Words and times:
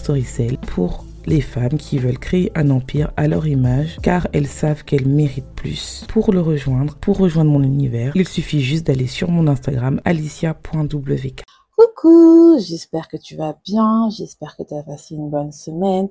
Storycell 0.00 0.56
pour 0.56 1.04
les 1.26 1.42
femmes 1.42 1.76
qui 1.76 1.98
veulent 1.98 2.18
créer 2.18 2.50
un 2.54 2.70
empire 2.70 3.12
à 3.18 3.28
leur 3.28 3.46
image 3.46 3.98
car 4.02 4.26
elles 4.32 4.46
savent 4.46 4.82
qu'elles 4.82 5.06
méritent 5.06 5.54
plus. 5.54 6.06
Pour 6.08 6.32
le 6.32 6.40
rejoindre, 6.40 6.96
pour 6.96 7.18
rejoindre 7.18 7.50
mon 7.50 7.62
univers, 7.62 8.12
il 8.14 8.26
suffit 8.26 8.62
juste 8.62 8.86
d'aller 8.86 9.06
sur 9.06 9.30
mon 9.30 9.46
Instagram 9.46 10.00
alicia.wk. 10.06 11.42
Coucou, 11.76 12.56
j'espère 12.58 13.08
que 13.08 13.18
tu 13.18 13.36
vas 13.36 13.58
bien, 13.62 14.08
j'espère 14.08 14.56
que 14.56 14.62
tu 14.62 14.74
as 14.74 14.82
passé 14.82 15.16
une 15.16 15.28
bonne 15.28 15.52
semaine. 15.52 16.08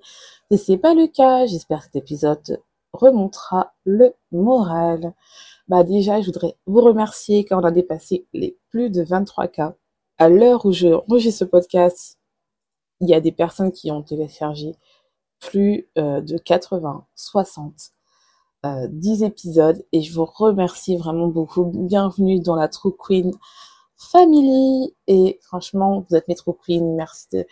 Si 0.51 0.59
c'est 0.59 0.77
pas 0.77 0.93
le 0.93 1.07
cas, 1.07 1.47
j'espère 1.47 1.79
que 1.79 1.85
cet 1.85 1.95
épisode 1.95 2.61
remontera 2.93 3.73
le 3.85 4.13
moral. 4.31 5.13
Bah 5.67 5.83
déjà, 5.83 6.21
je 6.21 6.27
voudrais 6.27 6.55
vous 6.67 6.81
remercier 6.81 7.43
car 7.43 7.59
on 7.59 7.63
a 7.63 7.71
dépassé 7.71 8.27
les 8.33 8.55
plus 8.69 8.91
de 8.91 9.01
23 9.01 9.47
cas. 9.47 9.75
À 10.19 10.29
l'heure 10.29 10.65
où 10.65 10.71
je 10.71 10.87
enregistre 10.87 11.39
ce 11.39 11.45
podcast, 11.45 12.18
il 12.99 13.09
y 13.09 13.13
a 13.13 13.21
des 13.21 13.31
personnes 13.31 13.71
qui 13.71 13.91
ont 13.91 14.03
téléchargé 14.03 14.75
plus 15.39 15.87
euh, 15.97 16.21
de 16.21 16.37
80, 16.37 17.05
60, 17.15 17.73
euh, 18.65 18.87
10 18.89 19.23
épisodes 19.23 19.85
et 19.93 20.01
je 20.01 20.13
vous 20.13 20.25
remercie 20.25 20.97
vraiment 20.97 21.27
beaucoup. 21.27 21.65
Bienvenue 21.65 22.39
dans 22.39 22.55
la 22.55 22.67
True 22.67 22.95
Queen 22.97 23.31
Family 23.95 24.95
et 25.07 25.39
franchement, 25.43 26.05
vous 26.09 26.15
êtes 26.15 26.27
mes 26.27 26.35
True 26.35 26.55
Queen. 26.65 26.95
Merci, 26.95 27.45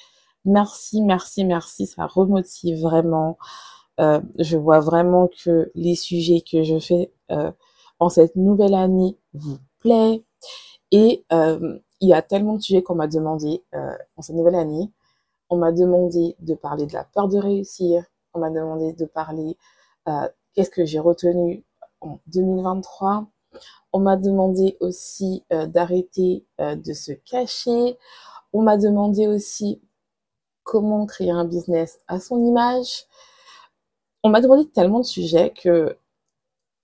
merci, 0.45 1.01
merci, 1.01 1.45
merci. 1.45 1.87
Ça 1.87 2.07
remotive 2.07 2.81
vraiment. 2.81 3.37
Euh, 3.99 4.21
je 4.37 4.57
vois 4.57 4.79
vraiment 4.79 5.27
que 5.27 5.71
les 5.75 5.95
sujets 5.95 6.41
que 6.41 6.63
je 6.63 6.77
fais 6.77 7.11
euh, 7.31 7.51
en 7.99 8.09
cette 8.09 8.35
nouvelle 8.35 8.75
année 8.75 9.17
vous 9.33 9.57
plaît 9.79 10.23
et 10.91 11.25
il 11.99 12.07
y 12.07 12.13
a 12.13 12.21
tellement 12.21 12.53
de 12.53 12.61
sujets 12.61 12.83
qu'on 12.83 12.95
m'a 12.95 13.07
demandé 13.07 13.63
en 13.73 14.21
cette 14.21 14.35
nouvelle 14.35 14.55
année 14.55 14.89
on 15.49 15.57
m'a 15.57 15.71
demandé 15.71 16.35
de 16.39 16.53
parler 16.53 16.85
de 16.85 16.93
la 16.93 17.03
peur 17.03 17.27
de 17.27 17.37
réussir. 17.37 18.03
On 18.33 18.39
m'a 18.39 18.49
demandé 18.49 18.93
de 18.93 19.05
parler 19.05 19.57
euh, 20.07 20.27
qu'est-ce 20.53 20.69
que 20.69 20.85
j'ai 20.85 20.99
retenu 20.99 21.63
en 22.01 22.19
2023. 22.27 23.27
On 23.93 23.99
m'a 23.99 24.17
demandé 24.17 24.77
aussi 24.79 25.43
euh, 25.53 25.65
d'arrêter 25.65 26.45
euh, 26.59 26.75
de 26.75 26.93
se 26.93 27.11
cacher. 27.13 27.97
On 28.53 28.61
m'a 28.61 28.77
demandé 28.77 29.27
aussi 29.27 29.81
comment 30.63 31.05
créer 31.05 31.31
un 31.31 31.45
business 31.45 31.99
à 32.07 32.19
son 32.19 32.43
image. 32.45 33.05
On 34.23 34.29
m'a 34.29 34.41
demandé 34.41 34.67
tellement 34.69 34.99
de 34.99 35.05
sujets 35.05 35.51
que 35.51 35.97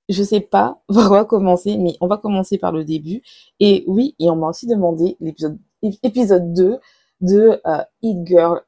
je 0.10 0.24
sais 0.24 0.42
pas 0.42 0.82
par 0.88 1.28
commencer, 1.28 1.78
mais 1.78 1.98
on 2.02 2.08
va 2.08 2.18
commencer 2.18 2.58
par 2.58 2.72
le 2.72 2.86
début. 2.86 3.22
Et 3.60 3.84
oui, 3.88 4.16
et 4.20 4.30
on 4.30 4.36
m'a 4.36 4.50
aussi 4.50 4.68
demandé 4.68 5.18
l'épisode 5.20 5.60
épisode 6.04 6.54
2 6.54 6.80
de 7.22 7.62
euh, 7.66 7.84
Eat 8.02 8.26
Girl. 8.26 8.62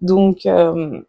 Donc, 0.00 0.46
euh, 0.46 1.02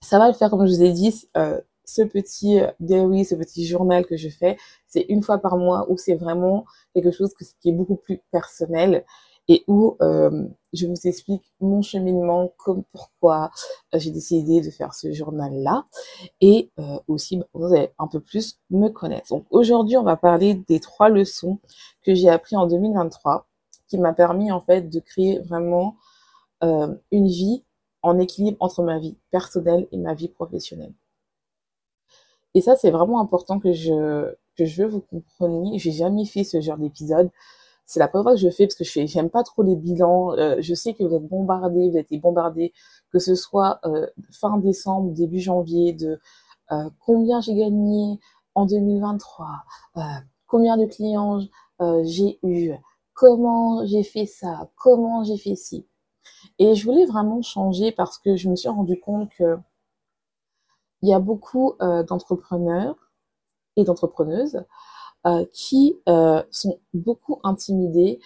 ça 0.00 0.18
va 0.18 0.28
le 0.28 0.34
faire, 0.34 0.50
comme 0.50 0.66
je 0.66 0.72
vous 0.72 0.82
ai 0.82 0.92
dit, 0.92 1.28
euh, 1.36 1.60
ce 1.84 2.02
petit 2.02 2.60
diary, 2.80 3.24
ce 3.24 3.34
petit 3.34 3.66
journal 3.66 4.06
que 4.06 4.16
je 4.16 4.28
fais, 4.28 4.56
c'est 4.86 5.06
une 5.08 5.22
fois 5.22 5.38
par 5.38 5.56
mois 5.56 5.86
où 5.90 5.96
c'est 5.96 6.14
vraiment 6.14 6.64
quelque 6.94 7.10
chose 7.10 7.32
qui 7.60 7.68
est 7.68 7.72
beaucoup 7.72 7.96
plus 7.96 8.20
personnel 8.30 9.04
et 9.48 9.64
où 9.66 9.96
euh, 10.00 10.46
je 10.72 10.86
vous 10.86 11.06
explique 11.06 11.42
mon 11.60 11.82
cheminement, 11.82 12.52
comme 12.56 12.84
pourquoi 12.92 13.50
j'ai 13.92 14.10
décidé 14.10 14.60
de 14.60 14.70
faire 14.70 14.94
ce 14.94 15.12
journal-là, 15.12 15.84
et 16.40 16.70
euh, 16.78 16.98
aussi 17.08 17.36
bah, 17.36 17.46
vous 17.52 17.74
allez 17.74 17.90
un 17.98 18.06
peu 18.06 18.20
plus 18.20 18.60
me 18.70 18.88
connaître. 18.88 19.28
Donc 19.30 19.44
aujourd'hui, 19.50 19.96
on 19.96 20.04
va 20.04 20.16
parler 20.16 20.54
des 20.54 20.80
trois 20.80 21.08
leçons 21.08 21.58
que 22.02 22.14
j'ai 22.14 22.28
appris 22.28 22.56
en 22.56 22.66
2023 22.66 23.46
qui 23.92 23.98
m'a 23.98 24.14
permis 24.14 24.50
en 24.50 24.62
fait 24.62 24.88
de 24.88 25.00
créer 25.00 25.38
vraiment 25.40 25.96
euh, 26.64 26.94
une 27.10 27.26
vie 27.26 27.62
en 28.00 28.18
équilibre 28.18 28.56
entre 28.60 28.82
ma 28.82 28.98
vie 28.98 29.18
personnelle 29.30 29.86
et 29.92 29.98
ma 29.98 30.14
vie 30.14 30.28
professionnelle. 30.28 30.94
Et 32.54 32.62
ça, 32.62 32.74
c'est 32.74 32.90
vraiment 32.90 33.20
important 33.20 33.60
que 33.60 33.74
je, 33.74 34.34
que 34.56 34.64
je 34.64 34.82
veux 34.82 34.88
vous 34.88 35.02
compreniez. 35.02 35.78
J'ai 35.78 35.92
jamais 35.92 36.24
fait 36.24 36.42
ce 36.42 36.62
genre 36.62 36.78
d'épisode. 36.78 37.28
C'est 37.84 38.00
la 38.00 38.08
première 38.08 38.22
fois 38.22 38.32
que 38.32 38.40
je 38.40 38.48
fais 38.48 38.66
parce 38.66 38.76
que 38.76 38.84
je 38.84 38.92
fais, 38.92 39.06
j'aime 39.06 39.28
pas 39.28 39.42
trop 39.42 39.62
les 39.62 39.76
bilans. 39.76 40.32
Euh, 40.38 40.56
je 40.60 40.72
sais 40.72 40.94
que 40.94 41.04
vous 41.04 41.14
êtes 41.14 41.28
bombardés, 41.28 41.90
vous 41.90 41.98
êtes 41.98 42.08
bombardés, 42.18 42.72
que 43.12 43.18
ce 43.18 43.34
soit 43.34 43.78
euh, 43.84 44.06
fin 44.30 44.56
décembre, 44.56 45.10
début 45.12 45.40
janvier, 45.40 45.92
de 45.92 46.18
combien 47.00 47.42
j'ai 47.42 47.54
gagné 47.54 48.18
en 48.54 48.64
2023, 48.64 49.46
euh, 49.98 50.00
combien 50.46 50.78
de 50.78 50.86
clients 50.86 51.40
j'ai 52.04 52.38
eu, 52.42 52.72
comment 53.22 53.86
j'ai 53.86 54.02
fait 54.02 54.26
ça, 54.26 54.68
comment 54.74 55.22
j'ai 55.22 55.36
fait 55.36 55.54
ci. 55.54 55.86
Et 56.58 56.74
je 56.74 56.84
voulais 56.84 57.06
vraiment 57.06 57.40
changer 57.40 57.92
parce 57.92 58.18
que 58.18 58.34
je 58.34 58.48
me 58.48 58.56
suis 58.56 58.68
rendu 58.68 58.98
compte 58.98 59.30
que 59.38 59.58
il 61.02 61.08
y 61.08 61.14
a 61.14 61.20
beaucoup 61.20 61.74
euh, 61.80 62.02
d'entrepreneurs 62.02 62.96
et 63.76 63.84
d'entrepreneuses 63.84 64.64
euh, 65.24 65.44
qui 65.52 66.00
euh, 66.08 66.42
sont 66.50 66.80
beaucoup 66.94 67.38
intimidés 67.44 68.18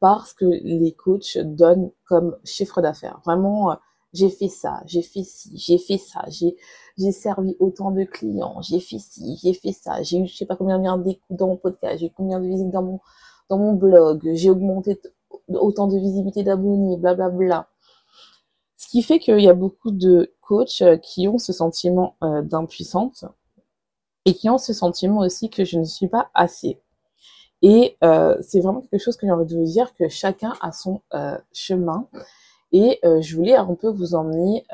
par 0.00 0.26
ce 0.26 0.34
que 0.34 0.46
les 0.46 0.92
coachs 0.92 1.36
donnent 1.36 1.90
comme 2.06 2.38
chiffre 2.42 2.80
d'affaires. 2.80 3.20
Vraiment, 3.26 3.76
j'ai 4.14 4.30
fait 4.30 4.48
ça, 4.48 4.82
j'ai 4.86 5.02
fait 5.02 5.24
ci, 5.24 5.58
j'ai 5.58 5.76
fait 5.76 5.98
ça, 5.98 6.24
j'ai 6.30 7.12
servi 7.12 7.54
autant 7.60 7.90
de 7.90 8.04
clients, 8.04 8.62
j'ai 8.62 8.80
fait 8.80 8.98
ci, 8.98 9.38
j'ai 9.42 9.52
fait 9.52 9.72
ça, 9.72 10.02
j'ai 10.02 10.20
eu 10.20 10.26
je 10.26 10.34
sais 10.34 10.46
pas 10.46 10.56
combien 10.56 10.96
d'écoutes 10.96 11.36
dans 11.36 11.48
mon 11.48 11.58
podcast, 11.58 11.98
j'ai 11.98 12.06
eu 12.06 12.12
combien 12.16 12.40
de 12.40 12.46
visites 12.46 12.70
dans 12.70 12.82
mon 12.82 13.00
dans 13.48 13.58
mon 13.58 13.72
blog, 13.72 14.28
j'ai 14.34 14.50
augmenté 14.50 15.00
autant 15.48 15.86
de 15.86 15.98
visibilité 15.98 16.42
d'abonnés, 16.42 16.96
blablabla. 16.96 17.68
Ce 18.76 18.86
qui 18.88 19.02
fait 19.02 19.18
qu'il 19.18 19.40
y 19.40 19.48
a 19.48 19.54
beaucoup 19.54 19.90
de 19.90 20.32
coachs 20.40 20.82
euh, 20.82 20.96
qui 20.96 21.28
ont 21.28 21.38
ce 21.38 21.52
sentiment 21.52 22.16
euh, 22.22 22.42
d'impuissance 22.42 23.24
et 24.24 24.34
qui 24.34 24.48
ont 24.48 24.58
ce 24.58 24.72
sentiment 24.72 25.20
aussi 25.20 25.50
que 25.50 25.64
je 25.64 25.78
ne 25.78 25.84
suis 25.84 26.08
pas 26.08 26.30
assez. 26.34 26.80
Et 27.60 27.96
euh, 28.04 28.36
c'est 28.40 28.60
vraiment 28.60 28.82
quelque 28.82 29.02
chose 29.02 29.16
que 29.16 29.26
j'ai 29.26 29.32
envie 29.32 29.46
de 29.46 29.56
vous 29.56 29.64
dire 29.64 29.94
que 29.94 30.08
chacun 30.08 30.54
a 30.60 30.70
son 30.70 31.00
chemin. 31.52 32.08
Et 32.70 33.00
je 33.02 33.34
voulais 33.34 33.56
un 33.56 33.74
peu 33.74 33.88
vous 33.88 34.14
emmener 34.14 34.64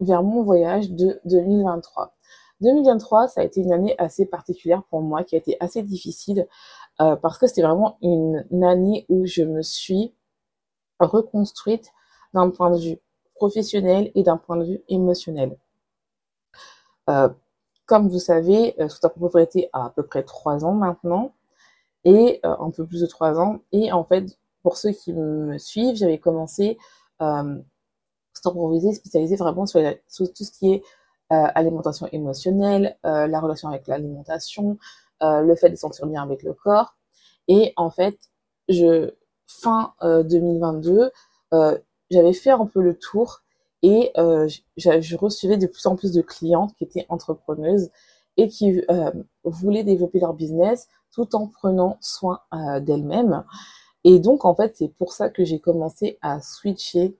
vers 0.00 0.22
mon 0.22 0.44
voyage 0.44 0.90
de 0.90 1.20
2023. 1.24 2.14
2023, 2.60 3.28
ça 3.28 3.40
a 3.40 3.44
été 3.44 3.60
une 3.60 3.72
année 3.72 3.94
assez 3.98 4.26
particulière 4.26 4.82
pour 4.84 5.00
moi, 5.00 5.24
qui 5.24 5.34
a 5.34 5.38
été 5.38 5.56
assez 5.60 5.82
difficile 5.82 6.46
euh, 7.00 7.16
parce 7.16 7.38
que 7.38 7.46
c'était 7.46 7.62
vraiment 7.62 7.96
une, 8.02 8.44
année 8.64 9.06
où 9.08 9.24
je 9.26 9.42
me 9.42 9.62
suis 9.62 10.14
reconstruite 10.98 11.92
d'un 12.34 12.50
point 12.50 12.70
de 12.70 12.78
vue 12.78 12.98
professionnel 13.36 14.10
et 14.14 14.22
d'un 14.24 14.36
point 14.36 14.56
de 14.56 14.64
vue 14.64 14.82
émotionnel. 14.88 15.56
Euh, 17.08 17.28
comme 17.86 18.08
vous 18.08 18.18
savez, 18.18 18.74
euh, 18.80 18.88
sous 18.88 19.00
ta 19.00 19.08
propriété 19.08 19.70
a 19.72 19.86
à 19.86 19.90
peu 19.90 20.02
près 20.02 20.22
trois 20.24 20.64
ans 20.64 20.74
maintenant, 20.74 21.32
et 22.04 22.40
un 22.42 22.70
peu 22.70 22.86
plus 22.86 23.00
de 23.02 23.06
trois 23.06 23.38
ans. 23.40 23.60
Et 23.72 23.92
en 23.92 24.04
fait, 24.04 24.38
pour 24.62 24.76
ceux 24.76 24.92
qui 24.92 25.12
me 25.12 25.58
suivent, 25.58 25.96
j'avais 25.96 26.18
commencé 26.18 26.78
euh, 27.22 27.58
proposé 28.42 28.92
spécialisé 28.92 29.36
vraiment 29.36 29.66
sur, 29.66 29.80
tout 30.16 30.44
ce 30.44 30.50
qui 30.50 30.72
est 30.74 30.82
alimentation 31.30 32.08
émotionnelle, 32.12 32.96
la 33.04 33.40
relation 33.40 33.68
avec 33.68 33.86
l'alimentation, 33.88 34.78
euh, 35.22 35.40
le 35.40 35.54
fait 35.54 35.70
de 35.70 35.76
sentir 35.76 36.06
bien 36.06 36.22
avec 36.22 36.42
le 36.42 36.52
corps. 36.52 36.94
Et 37.48 37.72
en 37.76 37.90
fait, 37.90 38.18
je 38.68 39.12
fin 39.46 39.94
2022, 40.02 41.10
j'avais 42.10 42.32
fait 42.34 42.50
un 42.50 42.66
peu 42.66 42.82
le 42.82 42.98
tour 42.98 43.40
et 43.82 44.12
je, 44.14 44.60
je, 44.76 45.16
recevais 45.16 45.56
de 45.56 45.66
plus 45.66 45.86
en 45.86 45.96
plus 45.96 46.12
de 46.12 46.20
clientes 46.20 46.74
qui 46.76 46.84
étaient 46.84 47.06
entrepreneuses 47.08 47.90
et 48.36 48.48
qui 48.48 48.82
voulaient 49.44 49.84
développer 49.84 50.20
leur 50.20 50.34
business 50.34 50.88
tout 51.14 51.34
en 51.34 51.46
prenant 51.46 51.96
soin 52.02 52.40
d'elles-mêmes. 52.82 53.42
Et 54.04 54.18
donc, 54.18 54.44
en 54.44 54.54
fait, 54.54 54.76
c'est 54.76 54.88
pour 54.88 55.14
ça 55.14 55.30
que 55.30 55.42
j'ai 55.46 55.60
commencé 55.60 56.18
à 56.20 56.42
switcher 56.42 57.16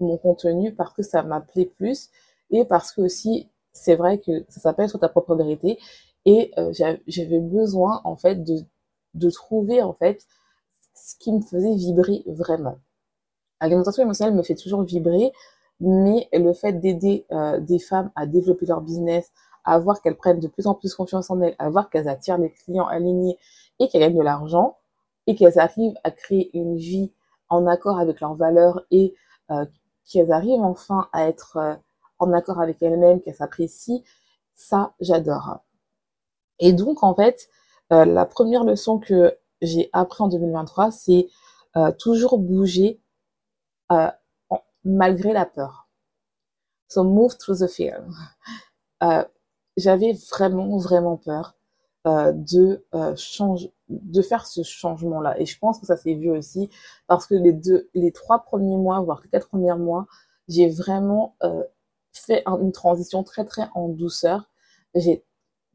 mon 0.00 0.16
contenu 0.18 0.74
parce 0.74 0.92
que 0.92 1.02
ça 1.02 1.22
m'appelait 1.22 1.66
plus 1.66 2.10
et 2.50 2.64
parce 2.64 2.92
que 2.92 3.00
aussi 3.02 3.48
c'est 3.72 3.96
vrai 3.96 4.18
que 4.18 4.44
ça 4.48 4.60
s'appelle 4.60 4.88
sur 4.88 5.00
ta 5.00 5.08
propre 5.08 5.34
vérité 5.34 5.78
et 6.24 6.52
euh, 6.58 6.72
j'avais 7.06 7.40
besoin 7.40 8.00
en 8.04 8.16
fait 8.16 8.42
de, 8.42 8.64
de 9.14 9.30
trouver 9.30 9.82
en 9.82 9.92
fait 9.92 10.26
ce 10.94 11.16
qui 11.16 11.32
me 11.32 11.40
faisait 11.40 11.74
vibrer 11.74 12.22
vraiment. 12.26 12.78
L'alimentation 13.60 14.02
émotionnelle 14.02 14.34
me 14.34 14.42
fait 14.42 14.54
toujours 14.54 14.82
vibrer, 14.82 15.32
mais 15.80 16.28
le 16.32 16.52
fait 16.52 16.72
d'aider 16.72 17.26
euh, 17.32 17.60
des 17.60 17.78
femmes 17.78 18.10
à 18.14 18.26
développer 18.26 18.66
leur 18.66 18.80
business, 18.80 19.32
à 19.64 19.78
voir 19.78 20.00
qu'elles 20.02 20.16
prennent 20.16 20.40
de 20.40 20.48
plus 20.48 20.66
en 20.66 20.74
plus 20.74 20.94
confiance 20.94 21.30
en 21.30 21.40
elles, 21.40 21.56
à 21.58 21.70
voir 21.70 21.90
qu'elles 21.90 22.08
attirent 22.08 22.38
des 22.38 22.50
clients 22.50 22.86
alignés 22.86 23.38
et 23.78 23.88
qu'elles 23.88 24.02
gagnent 24.02 24.18
de 24.18 24.22
l'argent 24.22 24.78
et 25.26 25.34
qu'elles 25.34 25.58
arrivent 25.58 25.96
à 26.04 26.10
créer 26.10 26.50
une 26.56 26.76
vie 26.76 27.12
en 27.48 27.66
accord 27.66 27.98
avec 27.98 28.20
leurs 28.20 28.34
valeurs 28.34 28.84
et 28.90 29.14
euh, 29.50 29.64
qu'elles 30.10 30.32
arrivent 30.32 30.62
enfin 30.62 31.08
à 31.12 31.26
être 31.28 31.78
en 32.18 32.32
accord 32.32 32.60
avec 32.60 32.82
elles-mêmes, 32.82 33.20
qu'elles 33.20 33.34
s'apprécient, 33.34 34.02
ça 34.54 34.94
j'adore. 35.00 35.60
Et 36.58 36.72
donc 36.72 37.02
en 37.02 37.14
fait, 37.14 37.48
euh, 37.92 38.04
la 38.04 38.26
première 38.26 38.64
leçon 38.64 38.98
que 38.98 39.36
j'ai 39.60 39.90
appris 39.92 40.22
en 40.22 40.28
2023, 40.28 40.90
c'est 40.90 41.28
euh, 41.76 41.92
toujours 41.92 42.38
bouger 42.38 43.00
euh, 43.92 44.10
malgré 44.84 45.32
la 45.32 45.46
peur. 45.46 45.88
So 46.88 47.04
move 47.04 47.36
through 47.36 47.58
the 47.58 47.66
fear. 47.66 48.02
J'avais 49.76 50.12
vraiment, 50.30 50.78
vraiment 50.78 51.16
peur 51.16 51.56
de, 52.06 52.84
change, 53.16 53.68
de 53.88 54.22
faire 54.22 54.46
ce 54.46 54.62
changement-là. 54.62 55.40
Et 55.40 55.46
je 55.46 55.58
pense 55.58 55.80
que 55.80 55.86
ça 55.86 55.96
s'est 55.96 56.14
vu 56.14 56.30
aussi 56.30 56.70
parce 57.08 57.26
que 57.26 57.34
les 57.34 57.52
deux, 57.52 57.90
les 57.94 58.12
trois 58.12 58.44
premiers 58.44 58.76
mois, 58.76 59.00
voire 59.00 59.20
les 59.24 59.30
quatre 59.30 59.48
premiers 59.48 59.74
mois, 59.74 60.06
j'ai 60.46 60.68
vraiment 60.68 61.36
fait 62.12 62.44
une 62.46 62.70
transition 62.70 63.24
très, 63.24 63.44
très 63.44 63.68
en 63.74 63.88
douceur. 63.88 64.48
J'ai 64.94 65.24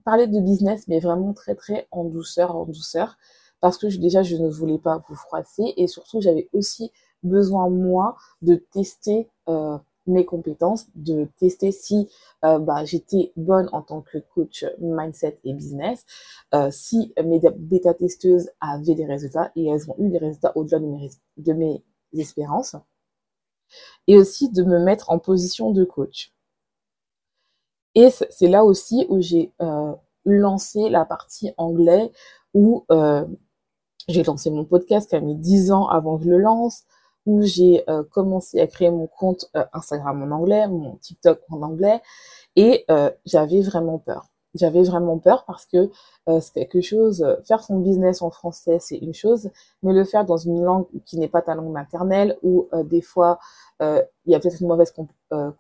parlé 0.04 0.28
de 0.28 0.40
business, 0.40 0.88
mais 0.88 1.00
vraiment 1.00 1.34
très, 1.34 1.56
très 1.56 1.88
en 1.92 2.04
douceur, 2.04 2.56
en 2.56 2.66
douceur. 2.66 3.18
Parce 3.62 3.78
que 3.78 3.90
je, 3.90 4.00
déjà, 4.00 4.24
je 4.24 4.36
ne 4.36 4.50
voulais 4.50 4.78
pas 4.78 5.02
vous 5.08 5.16
froisser. 5.16 5.74
Et 5.78 5.88
surtout, 5.88 6.22
j'avais 6.22 6.50
aussi 6.54 6.92
besoin, 7.24 7.70
moi, 7.70 8.16
de 8.42 8.56
tester 8.56 9.30
euh, 9.50 9.78
mes 10.08 10.26
compétences, 10.26 10.88
de 10.96 11.28
tester 11.38 11.72
si 11.72 12.10
euh, 12.46 12.60
bah, 12.60 12.86
j'étais 12.86 13.32
bonne 13.36 13.70
en 13.72 13.82
tant 13.82 14.02
que 14.02 14.18
coach 14.18 14.66
mindset 14.80 15.40
et 15.44 15.54
business, 15.54 16.06
euh, 16.54 16.72
si 16.72 17.14
mes 17.24 17.40
bêta-testeuses 17.40 18.50
avaient 18.60 18.96
des 18.96 19.06
résultats 19.06 19.52
et 19.56 19.68
elles 19.68 19.90
ont 19.90 19.96
eu 20.00 20.10
des 20.10 20.18
résultats 20.18 20.54
au-delà 20.56 20.80
de 20.80 20.86
mes, 20.86 21.10
de 21.38 21.54
mes 21.54 21.84
espérances, 22.14 22.76
et 24.08 24.18
aussi 24.18 24.50
de 24.50 24.64
me 24.64 24.80
mettre 24.80 25.12
en 25.12 25.20
position 25.20 25.72
de 25.72 25.84
coach. 25.84 26.34
Et 27.96 28.10
c'est 28.12 28.48
là 28.48 28.64
aussi 28.64 29.06
où 29.10 29.22
j'ai 29.22 29.52
euh, 29.62 29.94
lancé 30.26 30.90
la 30.90 31.06
partie 31.06 31.52
anglais, 31.58 32.12
où 32.54 32.86
euh, 32.92 33.26
j'ai 34.08 34.24
lancé 34.24 34.50
mon 34.52 34.66
podcast 34.66 35.10
qui 35.10 35.16
a 35.16 35.22
mis 35.22 35.36
10 35.36 35.72
ans 35.72 35.88
avant 35.88 36.18
que 36.18 36.26
je 36.26 36.30
le 36.30 36.38
lance, 36.38 36.84
où 37.26 37.42
j'ai 37.42 37.84
euh, 37.90 38.04
commencé 38.04 38.60
à 38.60 38.68
créer 38.68 38.92
mon 38.92 39.08
compte 39.08 39.52
Instagram 39.74 40.24
en 40.24 40.36
anglais, 40.36 40.68
mon 40.68 40.96
TikTok 40.98 41.42
en 41.50 41.62
anglais, 41.62 42.02
et 42.56 42.86
j'avais 43.26 43.62
vraiment 43.62 44.00
peur. 44.00 44.30
J'avais 44.60 44.84
vraiment 44.84 45.18
peur 45.18 45.46
parce 45.46 45.66
que 45.66 45.90
euh, 46.28 46.40
c'est 46.42 46.54
quelque 46.54 46.82
chose, 46.82 47.26
faire 47.48 47.64
son 47.64 47.80
business 47.80 48.22
en 48.22 48.30
français, 48.30 48.78
c'est 48.80 48.98
une 48.98 49.14
chose, 49.14 49.50
mais 49.84 49.94
le 49.94 50.04
faire 50.04 50.26
dans 50.26 50.38
une 50.38 50.64
langue 50.64 50.86
qui 51.06 51.18
n'est 51.18 51.28
pas 51.28 51.42
ta 51.42 51.56
langue 51.56 51.72
maternelle, 51.72 52.38
ou 52.44 52.68
des 52.84 53.02
fois, 53.02 53.40
il 53.82 54.06
y 54.26 54.36
a 54.36 54.40
peut-être 54.40 54.62
une 54.62 54.68
mauvaise 54.68 54.92
comp 54.92 55.10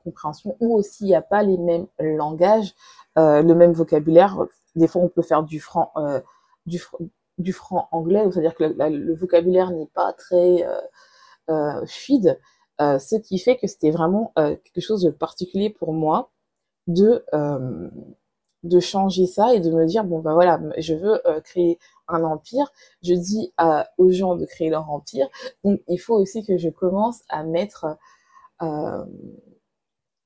compréhension, 0.03 0.57
ou 0.59 0.75
aussi 0.75 1.05
il 1.05 1.07
n'y 1.07 1.15
a 1.15 1.21
pas 1.21 1.43
les 1.43 1.57
mêmes 1.57 1.87
langages, 1.99 2.75
le 3.15 3.53
même 3.53 3.73
vocabulaire. 3.73 4.37
Des 4.75 4.87
fois, 4.87 5.01
on 5.01 5.09
peut 5.09 5.21
faire 5.21 5.43
du 5.43 5.59
franc, 5.59 5.93
du, 6.65 6.81
du 7.37 7.53
franc 7.53 7.87
anglais, 7.91 8.25
c'est-à-dire 8.31 8.55
que 8.55 8.63
le, 8.63 9.15
vocabulaire 9.15 9.71
n'est 9.71 9.89
pas 9.93 10.13
très 10.13 10.65
euh, 11.49 11.83
fluide, 11.87 12.39
euh, 12.79 12.99
ce 12.99 13.15
qui 13.15 13.39
fait 13.39 13.57
que 13.57 13.65
c'était 13.65 13.89
vraiment 13.89 14.33
euh, 14.37 14.55
quelque 14.55 14.83
chose 14.83 15.01
de 15.01 15.09
particulier 15.09 15.71
pour 15.71 15.93
moi 15.93 16.29
de 16.85 17.25
de 18.63 18.79
changer 18.79 19.25
ça 19.25 19.53
et 19.53 19.59
de 19.59 19.71
me 19.71 19.85
dire 19.85 20.03
bon 20.03 20.19
bah 20.19 20.33
voilà 20.33 20.59
je 20.77 20.93
veux 20.93 21.21
créer 21.43 21.79
un 22.07 22.23
empire. 22.23 22.71
Je 23.03 23.13
dis 23.13 23.53
aux 23.97 24.11
gens 24.11 24.35
de 24.35 24.45
créer 24.45 24.69
leur 24.69 24.89
empire. 24.91 25.29
Donc 25.63 25.81
il 25.87 25.97
faut 25.97 26.15
aussi 26.15 26.45
que 26.45 26.57
je 26.57 26.69
commence 26.69 27.21
à 27.29 27.43
mettre 27.43 27.97
euh, 28.61 29.05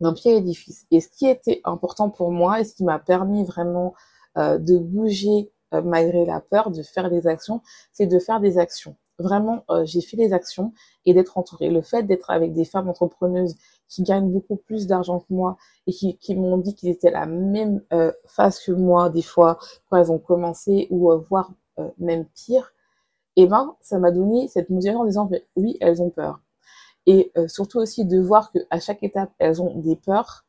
un 0.02 0.14
pied 0.14 0.32
à 0.32 0.36
l'édifice. 0.36 0.86
Et 0.92 1.00
ce 1.00 1.08
qui 1.08 1.28
était 1.28 1.62
important 1.64 2.10
pour 2.10 2.32
moi 2.32 2.60
et 2.60 2.66
ce 2.66 2.76
qui 2.76 2.84
m'a 2.84 3.00
permis 3.00 3.46
vraiment 3.46 3.94
euh, 4.38 4.58
de 4.58 4.78
bouger 4.78 5.52
euh, 5.74 5.82
malgré 5.82 6.26
la 6.26 6.42
peur 6.42 6.72
de 6.72 6.84
faire 6.84 7.10
des 7.10 7.28
actions 7.28 7.62
c'est 7.94 8.08
de 8.08 8.20
faire 8.20 8.40
des 8.40 8.58
actions 8.58 8.98
vraiment, 9.20 9.64
euh, 9.70 9.86
j'ai 9.86 10.02
fait 10.02 10.18
des 10.18 10.34
actions 10.34 10.74
et 11.06 11.14
d'être 11.14 11.38
entourée. 11.38 11.70
Le 11.70 11.82
fait 11.82 12.04
d'être 12.04 12.30
avec 12.30 12.54
des 12.54 12.66
femmes 12.66 12.90
entrepreneuses 12.90 13.56
qui 13.94 14.04
gagnent 14.04 14.32
beaucoup 14.32 14.56
plus 14.56 14.88
d'argent 14.88 15.20
que 15.20 15.32
moi 15.34 15.58
et 15.88 15.92
qui, 15.92 16.36
m'ont 16.36 16.58
dit 16.58 16.74
qu'ils 16.76 16.90
étaient 16.90 17.12
la 17.12 17.26
même 17.26 17.82
euh, 17.94 18.12
phase 18.26 18.60
que 18.60 18.72
moi 18.72 19.10
des 19.10 19.22
fois 19.22 19.60
quand 19.90 19.98
elles 19.98 20.12
ont 20.12 20.20
commencé 20.20 20.88
ou 20.90 21.12
euh, 21.12 21.18
voire 21.30 21.52
euh, 21.80 21.90
même 21.98 22.26
pire, 22.26 22.74
et 23.36 23.44
eh 23.44 23.48
ben 23.48 23.76
ça 23.82 23.98
m'a 24.00 24.12
donné 24.12 24.48
cette 24.48 24.70
motivation 24.70 25.02
en 25.02 25.06
disant 25.06 25.30
oui 25.56 25.78
elles 25.82 26.02
ont 26.02 26.12
peur 26.12 26.40
et 27.08 27.32
euh, 27.38 27.48
surtout 27.48 27.80
aussi 27.80 28.06
de 28.06 28.20
voir 28.20 28.52
que 28.52 28.60
à 28.70 28.80
chaque 28.80 29.04
étape 29.04 29.32
elles 29.40 29.62
ont 29.62 29.80
des 29.80 29.96
peurs 29.96 30.46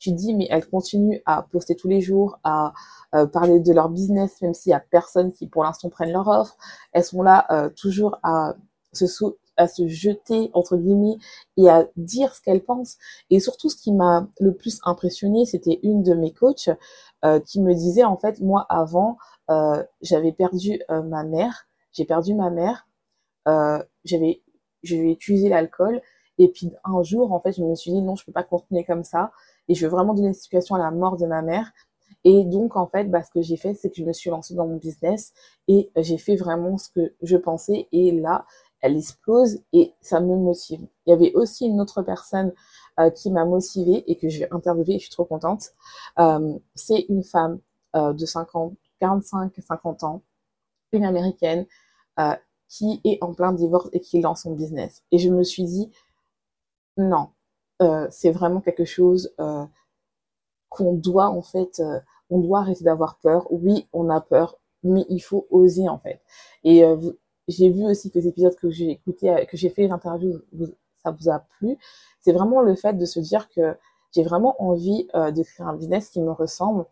tu 0.00 0.12
dis, 0.12 0.34
mais 0.34 0.48
elles 0.50 0.66
continuent 0.66 1.20
à 1.26 1.42
poster 1.42 1.76
tous 1.76 1.86
les 1.86 2.00
jours, 2.00 2.40
à 2.42 2.72
euh, 3.14 3.26
parler 3.26 3.60
de 3.60 3.72
leur 3.72 3.90
business, 3.90 4.40
même 4.40 4.54
s'il 4.54 4.70
y 4.70 4.74
a 4.74 4.80
personne 4.80 5.30
qui 5.30 5.46
pour 5.46 5.62
l'instant 5.62 5.90
prenne 5.90 6.10
leur 6.10 6.26
offre. 6.26 6.56
Elles 6.92 7.04
sont 7.04 7.22
là 7.22 7.46
euh, 7.50 7.68
toujours 7.68 8.18
à 8.22 8.54
se, 8.94 9.04
à 9.56 9.68
se 9.68 9.86
jeter, 9.86 10.50
entre 10.54 10.78
guillemets, 10.78 11.18
et 11.58 11.68
à 11.68 11.86
dire 11.96 12.34
ce 12.34 12.40
qu'elles 12.40 12.64
pensent. 12.64 12.96
Et 13.28 13.40
surtout, 13.40 13.68
ce 13.68 13.76
qui 13.76 13.92
m'a 13.92 14.26
le 14.40 14.54
plus 14.54 14.80
impressionné, 14.84 15.44
c'était 15.44 15.78
une 15.82 16.02
de 16.02 16.14
mes 16.14 16.32
coachs 16.32 16.70
euh, 17.24 17.38
qui 17.38 17.60
me 17.60 17.74
disait, 17.74 18.04
en 18.04 18.16
fait, 18.16 18.40
moi, 18.40 18.66
avant, 18.68 19.18
j'avais 20.00 20.30
perdu 20.30 20.80
ma 20.88 21.24
mère, 21.24 21.66
j'ai 21.92 22.04
perdu 22.04 22.34
ma 22.34 22.50
mère, 22.50 22.86
j'avais, 24.04 24.42
j'ai 24.84 25.10
utilisé 25.10 25.48
l'alcool, 25.48 26.00
et 26.38 26.46
puis 26.48 26.70
un 26.84 27.02
jour, 27.02 27.32
en 27.32 27.40
fait, 27.40 27.52
je 27.52 27.64
me 27.64 27.74
suis 27.74 27.90
dit, 27.90 28.00
non, 28.00 28.14
je 28.14 28.24
peux 28.24 28.30
pas 28.30 28.44
continuer 28.44 28.84
comme 28.84 29.02
ça 29.02 29.32
et 29.70 29.74
je 29.74 29.86
veux 29.86 29.90
vraiment 29.90 30.14
donner 30.14 30.28
une 30.28 30.34
situation 30.34 30.74
à 30.74 30.78
la 30.78 30.90
mort 30.90 31.16
de 31.16 31.26
ma 31.26 31.42
mère. 31.42 31.72
Et 32.24 32.44
donc, 32.44 32.76
en 32.76 32.86
fait, 32.86 33.04
bah, 33.04 33.22
ce 33.22 33.30
que 33.30 33.40
j'ai 33.40 33.56
fait, 33.56 33.72
c'est 33.74 33.88
que 33.88 33.96
je 33.96 34.04
me 34.04 34.12
suis 34.12 34.28
lancée 34.28 34.54
dans 34.54 34.66
mon 34.66 34.76
business 34.76 35.32
et 35.68 35.90
j'ai 35.96 36.18
fait 36.18 36.34
vraiment 36.34 36.76
ce 36.76 36.90
que 36.90 37.14
je 37.22 37.36
pensais. 37.36 37.88
Et 37.92 38.10
là, 38.10 38.44
elle 38.80 38.96
explose 38.96 39.60
et 39.72 39.94
ça 40.00 40.20
me 40.20 40.36
motive. 40.36 40.86
Il 41.06 41.10
y 41.10 41.12
avait 41.12 41.32
aussi 41.34 41.66
une 41.66 41.80
autre 41.80 42.02
personne 42.02 42.52
euh, 42.98 43.10
qui 43.10 43.30
m'a 43.30 43.44
motivée 43.44 44.02
et 44.10 44.16
que 44.16 44.28
j'ai 44.28 44.50
interviewée 44.50 44.94
et 44.94 44.98
je 44.98 45.04
suis 45.04 45.12
trop 45.12 45.24
contente. 45.24 45.70
Euh, 46.18 46.58
c'est 46.74 47.06
une 47.08 47.22
femme 47.22 47.60
euh, 47.94 48.12
de 48.12 48.26
50, 48.26 48.74
45, 48.98 49.52
50 49.56 50.02
ans, 50.02 50.22
une 50.92 51.04
américaine, 51.04 51.64
euh, 52.18 52.34
qui 52.68 53.00
est 53.04 53.18
en 53.22 53.34
plein 53.34 53.52
divorce 53.52 53.88
et 53.92 54.00
qui 54.00 54.20
lance 54.20 54.42
son 54.42 54.52
business. 54.54 55.04
Et 55.12 55.18
je 55.18 55.30
me 55.30 55.44
suis 55.44 55.64
dit, 55.64 55.90
non, 56.96 57.28
euh, 57.80 58.06
c'est 58.10 58.30
vraiment 58.30 58.60
quelque 58.60 58.84
chose 58.84 59.32
euh, 59.40 59.64
qu'on 60.68 60.94
doit 60.94 61.28
en 61.28 61.42
fait, 61.42 61.80
euh, 61.80 61.98
on 62.28 62.38
doit 62.40 62.60
arrêter 62.60 62.84
d'avoir 62.84 63.18
peur. 63.18 63.46
Oui, 63.50 63.88
on 63.92 64.10
a 64.10 64.20
peur, 64.20 64.58
mais 64.82 65.04
il 65.08 65.20
faut 65.20 65.46
oser 65.50 65.88
en 65.88 65.98
fait. 65.98 66.20
Et 66.64 66.82
j'ai 67.48 67.70
vu 67.70 67.84
aussi 67.86 68.10
que 68.10 68.18
les 68.18 68.28
épisodes 68.28 68.54
que 68.56 68.70
j'ai 68.70 68.90
écoutés, 68.90 69.46
que 69.50 69.56
j'ai 69.56 69.70
fait 69.70 69.82
les 69.82 69.90
interviews, 69.90 70.40
ça 71.02 71.10
vous 71.10 71.30
a 71.30 71.40
plu. 71.58 71.76
C'est 72.20 72.32
vraiment 72.32 72.60
le 72.60 72.76
fait 72.76 72.92
de 72.94 73.04
se 73.04 73.18
dire 73.20 73.48
que 73.48 73.76
j'ai 74.12 74.22
vraiment 74.22 74.54
envie 74.62 75.08
de 75.14 75.42
créer 75.42 75.66
un 75.66 75.74
business 75.74 76.10
qui 76.10 76.20
me 76.20 76.32
ressemble. 76.32 76.84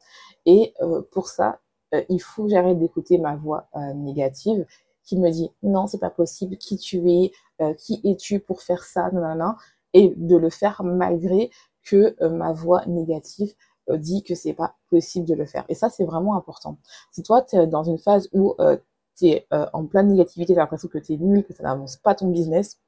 Et 0.46 0.74
pour 1.12 1.28
ça, 1.28 1.60
il 2.08 2.18
faut 2.18 2.44
que 2.44 2.50
j'arrête 2.50 2.78
d'écouter 2.78 3.18
ma 3.18 3.36
voix 3.36 3.68
négative 3.94 4.66
qui 5.04 5.18
me 5.18 5.30
dit 5.30 5.50
non, 5.62 5.86
c'est 5.86 5.98
pas 5.98 6.10
possible, 6.10 6.56
qui 6.56 6.78
tu 6.78 7.10
es, 7.10 7.32
qui 7.76 8.00
es-tu 8.04 8.40
pour 8.40 8.62
faire 8.62 8.82
ça, 8.84 9.10
non, 9.12 9.20
non, 9.20 9.36
non 9.36 9.54
et 9.94 10.12
de 10.16 10.36
le 10.36 10.50
faire 10.50 10.82
malgré 10.84 11.50
que 11.84 12.16
euh, 12.20 12.28
ma 12.28 12.52
voix 12.52 12.84
négative 12.86 13.54
euh, 13.90 13.96
dit 13.96 14.22
que 14.22 14.34
c'est 14.34 14.52
pas 14.52 14.76
possible 14.90 15.26
de 15.26 15.34
le 15.34 15.46
faire. 15.46 15.64
Et 15.68 15.74
ça, 15.74 15.88
c'est 15.88 16.04
vraiment 16.04 16.36
important. 16.36 16.78
Si 17.12 17.22
toi, 17.22 17.42
tu 17.42 17.56
es 17.56 17.66
dans 17.66 17.84
une 17.84 17.98
phase 17.98 18.28
où 18.32 18.54
euh, 18.60 18.76
tu 19.16 19.26
es 19.26 19.46
en 19.50 19.86
pleine 19.86 20.08
négativité, 20.08 20.52
tu 20.52 20.58
as 20.58 20.62
l'impression 20.62 20.88
que 20.88 20.98
tu 20.98 21.14
es 21.14 21.16
nul, 21.16 21.44
que 21.44 21.52
ça 21.52 21.64
n'avance 21.64 21.96
pas 21.96 22.14
ton 22.14 22.28
business, 22.28 22.78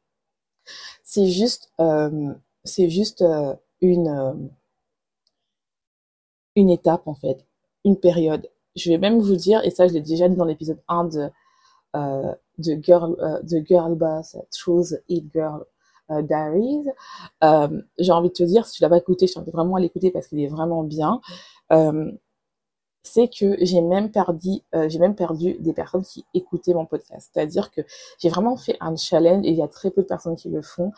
c'est 1.03 1.27
juste, 1.27 1.73
c'est 2.63 2.89
juste 2.89 3.25
une, 3.81 4.51
une 6.55 6.71
étape, 6.71 7.09
en 7.09 7.15
fait, 7.15 7.45
une 7.85 7.99
période. 7.99 8.49
Je 8.77 8.91
vais 8.91 8.99
même 8.99 9.19
vous 9.19 9.35
dire, 9.35 9.61
et 9.65 9.71
ça, 9.71 9.89
je 9.89 9.95
l'ai 9.95 10.03
déjà 10.03 10.29
dit 10.29 10.37
dans 10.37 10.45
l'épisode 10.45 10.81
1 10.87 11.05
de, 11.07 11.31
de 12.59 12.79
Girl, 12.81 13.41
de 13.43 13.59
Girl 13.67 13.97
Boss, 13.97 14.37
Truth 14.53 14.95
It 15.09 15.33
Girl, 15.33 15.65
Diaries. 16.23 16.87
J'ai 17.99 18.13
envie 18.13 18.29
de 18.29 18.35
te 18.35 18.43
dire, 18.43 18.67
si 18.67 18.77
tu 18.77 18.83
l'as 18.83 18.89
pas 18.89 18.99
écouté, 18.99 19.27
je 19.27 19.35
t'invite 19.35 19.53
vraiment 19.53 19.77
à 19.77 19.81
l'écouter 19.81 20.11
parce 20.11 20.29
qu'il 20.29 20.41
est 20.41 20.49
vraiment 20.49 20.83
bien 20.83 21.21
c'est 23.03 23.29
que 23.29 23.57
j'ai 23.65 23.81
même 23.81 24.11
perdu, 24.11 24.61
euh, 24.75 24.89
j'ai 24.89 24.99
même 24.99 25.15
perdu 25.15 25.55
des 25.61 25.73
personnes 25.73 26.03
qui 26.03 26.25
écoutaient 26.35 26.75
mon 26.75 26.87
podcast. 26.87 27.31
C'est-à-dire 27.33 27.71
que 27.71 27.81
j'ai 28.19 28.29
vraiment 28.29 28.57
fait 28.57 28.77
un 28.81 28.95
challenge 28.97 29.45
et 29.47 29.51
il 29.51 29.57
y 29.57 29.63
a 29.63 29.69
très 29.69 29.91
peu 29.91 30.03
de 30.03 30.07
personnes 30.07 30.37
qui 30.37 30.49
le 30.51 30.63
font. 30.63 30.93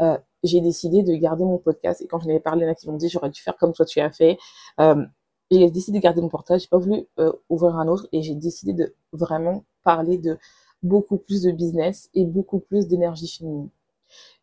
Euh, 0.00 0.16
j'ai 0.44 0.60
décidé 0.60 1.02
de 1.02 1.12
garder 1.14 1.44
mon 1.44 1.58
podcast 1.58 2.00
et 2.00 2.06
quand 2.06 2.20
je 2.20 2.26
n'avais 2.28 2.40
parlé, 2.40 2.64
là, 2.66 2.74
qui 2.74 2.88
m'ont 2.88 2.96
dit 2.96 3.08
j'aurais 3.08 3.30
dû 3.30 3.40
faire 3.40 3.56
comme 3.56 3.72
toi 3.72 3.84
tu 3.84 4.00
as 4.00 4.10
fait. 4.10 4.38
Euh, 4.80 5.04
j'ai 5.50 5.70
décidé 5.70 5.98
de 5.98 6.02
garder 6.02 6.20
mon 6.20 6.28
portage, 6.28 6.62
j'ai 6.62 6.68
pas 6.68 6.78
voulu 6.78 7.06
euh, 7.18 7.32
ouvrir 7.48 7.76
un 7.76 7.88
autre 7.88 8.06
et 8.12 8.22
j'ai 8.22 8.34
décidé 8.34 8.72
de 8.74 8.94
vraiment 9.12 9.64
parler 9.82 10.18
de 10.18 10.38
beaucoup 10.82 11.16
plus 11.16 11.42
de 11.42 11.50
business 11.50 12.10
et 12.14 12.24
beaucoup 12.24 12.60
plus 12.60 12.86
d'énergie 12.86 13.28
féminine. 13.28 13.70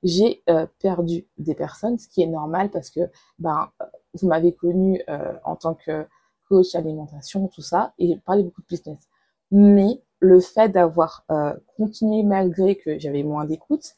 J'ai 0.05 0.41
euh, 0.49 0.67
perdu 0.79 1.27
des 1.37 1.55
personnes, 1.55 1.97
ce 1.97 2.07
qui 2.07 2.21
est 2.21 2.27
normal 2.27 2.71
parce 2.71 2.89
que 2.89 3.01
ben 3.39 3.69
vous 4.13 4.27
m'avez 4.29 4.53
connu 4.53 5.01
en 5.43 5.57
tant 5.57 5.73
que 5.73 6.05
coach, 6.47 6.73
alimentation, 6.75 7.47
tout 7.49 7.61
ça, 7.61 7.93
et 7.97 8.15
parler 8.25 8.43
beaucoup 8.43 8.61
de 8.61 8.67
business. 8.67 9.09
Mais 9.51 10.01
le 10.19 10.39
fait 10.39 10.69
d'avoir 10.69 11.25
euh, 11.31 11.53
continué 11.77 12.23
malgré 12.23 12.75
que 12.75 12.97
j'avais 12.99 13.23
moins 13.23 13.45
d'écoute 13.45 13.95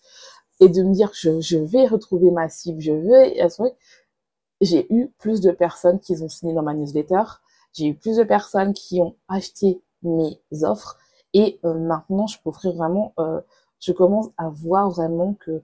et 0.60 0.70
de 0.70 0.84
me 0.84 0.94
dire 0.94 1.12
que 1.12 1.40
je, 1.40 1.58
vais 1.58 1.88
retrouver 1.88 2.32
ma 2.32 2.50
cible, 2.50 2.82
je 2.82 2.92
vais, 2.92 3.48
j'ai 4.62 4.92
eu 4.92 5.08
plus 5.20 5.42
de 5.42 5.52
personnes 5.52 6.00
qui 6.00 6.14
ont 6.22 6.30
signé 6.30 6.54
dans 6.54 6.64
ma 6.64 6.74
newsletter, 6.74 7.24
j'ai 7.74 7.88
eu 7.88 7.96
plus 7.96 8.18
de 8.18 8.24
personnes 8.24 8.74
qui 8.74 9.02
ont 9.02 9.16
acheté 9.28 9.82
mes 10.02 10.40
offres 10.64 10.98
et 11.34 11.60
euh, 11.64 11.76
maintenant 11.76 12.26
je 12.28 12.40
peux 12.44 12.50
vraiment, 12.50 13.14
euh, 13.20 13.42
je 13.80 13.92
commence 13.92 14.28
à 14.38 14.50
voir 14.50 14.90
vraiment 14.90 15.36
que 15.36 15.62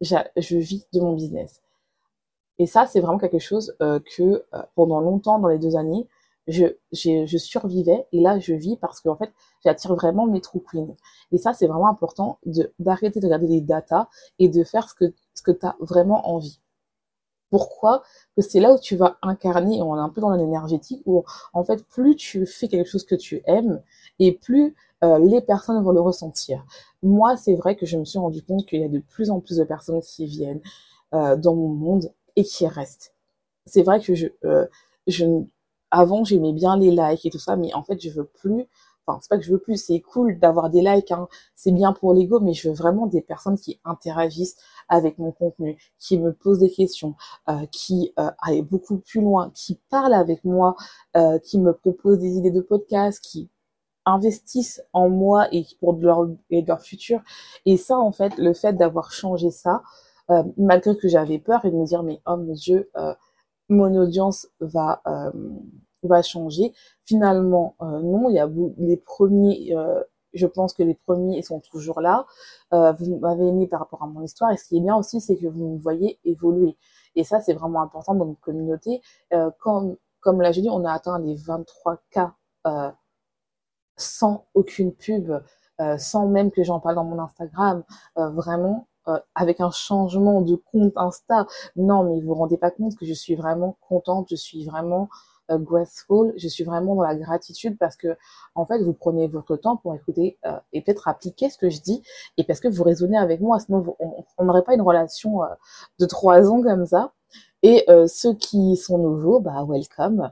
je 0.00 0.56
vis 0.56 0.86
de 0.92 1.00
mon 1.00 1.14
business. 1.14 1.62
Et 2.58 2.66
ça, 2.66 2.86
c'est 2.86 3.00
vraiment 3.00 3.18
quelque 3.18 3.38
chose 3.38 3.76
euh, 3.82 4.00
que 4.16 4.22
euh, 4.54 4.62
pendant 4.74 5.00
longtemps, 5.00 5.38
dans 5.38 5.48
les 5.48 5.58
deux 5.58 5.76
années, 5.76 6.06
je, 6.48 6.66
je 6.92 7.38
survivais 7.38 8.06
et 8.12 8.20
là, 8.20 8.38
je 8.38 8.54
vis 8.54 8.76
parce 8.76 9.00
qu'en 9.00 9.16
fait, 9.16 9.32
j'attire 9.64 9.94
vraiment 9.94 10.26
mes 10.26 10.40
true 10.40 10.60
queens. 10.60 10.94
Et 11.32 11.38
ça, 11.38 11.52
c'est 11.52 11.66
vraiment 11.66 11.88
important 11.88 12.38
de 12.46 12.72
d'arrêter 12.78 13.18
de 13.18 13.26
regarder 13.26 13.48
les 13.48 13.60
datas 13.60 14.08
et 14.38 14.48
de 14.48 14.62
faire 14.62 14.88
ce 14.88 14.94
que, 14.94 15.12
ce 15.34 15.42
que 15.42 15.50
tu 15.50 15.66
as 15.66 15.76
vraiment 15.80 16.28
envie. 16.30 16.60
Pourquoi 17.50 18.02
Que 18.36 18.42
c'est 18.42 18.60
là 18.60 18.72
où 18.74 18.78
tu 18.78 18.96
vas 18.96 19.18
incarner, 19.22 19.80
on 19.82 19.96
est 19.96 20.00
un 20.00 20.08
peu 20.08 20.20
dans 20.20 20.30
l'énergétique, 20.32 21.02
où 21.06 21.24
en 21.52 21.64
fait, 21.64 21.84
plus 21.86 22.16
tu 22.16 22.46
fais 22.46 22.68
quelque 22.68 22.88
chose 22.88 23.04
que 23.04 23.14
tu 23.14 23.42
aimes, 23.46 23.80
et 24.18 24.32
plus 24.32 24.74
euh, 25.04 25.18
les 25.18 25.40
personnes 25.40 25.82
vont 25.82 25.92
le 25.92 26.00
ressentir. 26.00 26.64
Moi, 27.02 27.36
c'est 27.36 27.54
vrai 27.54 27.76
que 27.76 27.86
je 27.86 27.96
me 27.98 28.04
suis 28.04 28.18
rendu 28.18 28.42
compte 28.42 28.66
qu'il 28.66 28.80
y 28.80 28.84
a 28.84 28.88
de 28.88 28.98
plus 28.98 29.30
en 29.30 29.40
plus 29.40 29.58
de 29.58 29.64
personnes 29.64 30.00
qui 30.00 30.26
viennent 30.26 30.60
euh, 31.14 31.36
dans 31.36 31.54
mon 31.54 31.68
monde 31.68 32.12
et 32.36 32.44
qui 32.44 32.66
reste. 32.66 33.14
C'est 33.66 33.82
vrai 33.82 34.00
que 34.00 34.14
je, 34.14 34.28
euh, 34.44 34.66
je, 35.06 35.24
avant 35.90 36.24
j'aimais 36.24 36.52
bien 36.52 36.76
les 36.78 36.90
likes 36.90 37.26
et 37.26 37.30
tout 37.30 37.38
ça, 37.38 37.56
mais 37.56 37.72
en 37.74 37.82
fait 37.82 38.00
je 38.00 38.10
veux 38.10 38.24
plus. 38.24 38.66
Enfin, 39.06 39.18
c'est 39.22 39.28
pas 39.28 39.38
que 39.38 39.44
je 39.44 39.52
veux 39.52 39.58
plus, 39.58 39.76
c'est 39.82 40.00
cool 40.00 40.38
d'avoir 40.40 40.70
des 40.70 40.82
likes, 40.82 41.12
hein, 41.12 41.28
c'est 41.54 41.70
bien 41.72 41.92
pour 41.92 42.12
l'ego, 42.14 42.40
mais 42.40 42.54
je 42.54 42.68
veux 42.68 42.74
vraiment 42.74 43.06
des 43.06 43.20
personnes 43.20 43.56
qui 43.58 43.80
interagissent 43.84 44.56
avec 44.88 45.18
mon 45.18 45.32
contenu, 45.32 45.78
qui 45.98 46.18
me 46.18 46.32
posent 46.32 46.58
des 46.60 46.70
questions, 46.70 47.14
euh, 47.48 47.66
qui 47.70 48.12
euh, 48.18 48.30
aillent 48.42 48.62
beaucoup 48.62 48.98
plus 48.98 49.20
loin, 49.20 49.50
qui 49.54 49.80
parlent 49.90 50.14
avec 50.14 50.44
moi, 50.44 50.76
euh, 51.16 51.38
qui 51.38 51.58
me 51.58 51.72
proposent 51.72 52.18
des 52.18 52.36
idées 52.36 52.50
de 52.50 52.60
podcast, 52.60 53.20
qui 53.22 53.48
investissent 54.06 54.82
en 54.92 55.08
moi 55.08 55.48
et 55.52 55.66
pour 55.80 55.94
leur, 55.94 56.28
et 56.50 56.62
leur 56.62 56.80
futur. 56.80 57.20
Et 57.64 57.76
ça, 57.76 57.98
en 57.98 58.12
fait, 58.12 58.38
le 58.38 58.54
fait 58.54 58.72
d'avoir 58.74 59.12
changé 59.12 59.50
ça, 59.50 59.82
euh, 60.30 60.42
malgré 60.56 60.96
que 60.96 61.08
j'avais 61.08 61.38
peur 61.38 61.64
et 61.64 61.70
de 61.70 61.76
me 61.76 61.84
dire 61.86 62.02
mais 62.02 62.20
oh 62.26 62.36
mon 62.36 62.52
dieu 62.52 62.90
euh, 62.96 63.14
mon 63.68 63.94
audience 63.94 64.48
va 64.58 65.00
euh, 65.06 65.30
va 66.02 66.22
changer 66.22 66.72
finalement 67.04 67.74
non 67.80 68.28
il 68.28 68.34
y 68.34 68.38
a 68.38 68.48
les 68.78 68.96
premiers 68.96 69.74
je 70.32 70.46
pense 70.46 70.74
que 70.74 70.82
les 70.82 70.94
premiers 70.94 71.42
sont 71.42 71.60
toujours 71.60 72.00
là. 72.00 72.26
vous 72.70 73.18
m'avez 73.18 73.46
aimé 73.48 73.66
par 73.66 73.80
rapport 73.80 74.02
à 74.02 74.06
mon 74.06 74.22
histoire. 74.22 74.50
Et 74.50 74.58
ce 74.58 74.68
qui 74.68 74.76
est 74.76 74.80
bien 74.80 74.94
aussi, 74.94 75.20
c'est 75.20 75.34
que 75.36 75.46
vous 75.46 75.68
me 75.68 75.78
voyez 75.78 76.18
évoluer. 76.24 76.76
Et 77.14 77.24
ça, 77.24 77.40
c'est 77.40 77.54
vraiment 77.54 77.80
important 77.80 78.14
dans 78.14 78.26
notre 78.26 78.40
communauté. 78.40 79.00
comme, 79.60 79.96
comme 80.20 80.42
l'a 80.42 80.52
dit, 80.52 80.68
on 80.70 80.84
a 80.84 80.92
atteint 80.92 81.18
les 81.20 81.36
23 81.36 82.02
cas 82.10 82.34
sans 83.96 84.44
aucune 84.52 84.92
pub, 84.92 85.32
sans 85.96 86.26
même 86.28 86.50
que 86.50 86.62
j'en 86.62 86.80
parle 86.80 86.96
dans 86.96 87.04
mon 87.04 87.18
Instagram. 87.18 87.82
vraiment, 88.16 88.86
euh, 89.08 89.20
avec 89.36 89.60
un 89.60 89.70
changement 89.70 90.40
de 90.40 90.56
compte 90.56 90.92
Insta. 90.96 91.46
Non, 91.76 92.02
mais 92.02 92.20
vous 92.20 92.26
vous 92.26 92.34
rendez 92.34 92.56
pas 92.56 92.72
compte 92.72 92.96
que 92.96 93.06
je 93.06 93.12
suis 93.14 93.36
vraiment 93.36 93.76
contente, 93.80 94.26
je 94.30 94.34
suis 94.34 94.64
vraiment 94.64 95.08
euh, 95.50 95.58
graceful, 95.58 96.32
je 96.36 96.48
suis 96.48 96.64
vraiment 96.64 96.94
dans 96.94 97.02
la 97.02 97.14
gratitude 97.14 97.78
parce 97.78 97.96
que 97.96 98.16
en 98.54 98.66
fait 98.66 98.82
vous 98.82 98.92
prenez 98.92 99.28
votre 99.28 99.56
temps 99.56 99.76
pour 99.76 99.94
écouter 99.94 100.38
euh, 100.46 100.58
et 100.72 100.82
peut-être 100.82 101.08
appliquer 101.08 101.50
ce 101.50 101.58
que 101.58 101.70
je 101.70 101.80
dis 101.80 102.02
et 102.36 102.44
parce 102.44 102.60
que 102.60 102.68
vous 102.68 102.82
raisonnez 102.82 103.18
avec 103.18 103.40
moi. 103.40 103.58
On 103.68 104.44
n'aurait 104.44 104.64
pas 104.64 104.74
une 104.74 104.82
relation 104.82 105.42
euh, 105.42 105.46
de 106.00 106.06
trois 106.06 106.50
ans 106.50 106.62
comme 106.62 106.86
ça. 106.86 107.12
Et 107.62 107.84
ceux 108.06 108.34
qui 108.34 108.76
sont 108.76 108.98
nouveaux, 108.98 109.40
bah 109.40 109.64
welcome. 109.66 110.30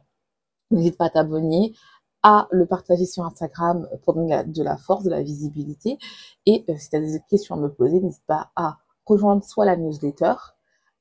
N'hésite 0.71 0.97
pas 0.97 1.07
à 1.07 1.11
t'abonner, 1.11 1.75
à 2.23 2.47
le 2.53 2.65
partager 2.67 3.07
sur 3.07 3.25
Instagram 3.25 3.89
pour 4.05 4.15
donner 4.15 4.45
de 4.45 4.63
la 4.63 4.77
force, 4.77 5.03
de 5.03 5.11
la 5.11 5.23
visibilité. 5.23 5.99
Et 6.47 6.65
si 6.79 6.91
tu 6.91 6.97
as 6.97 7.01
des 7.01 7.21
questions 7.29 7.57
à 7.57 7.59
me 7.59 7.69
poser, 7.69 7.99
n'hésite 8.01 8.23
pas 8.27 8.51
à 8.55 8.79
rejoindre 9.07 9.43
soit 9.43 9.65
la 9.65 9.77
newsletter, 9.77 10.35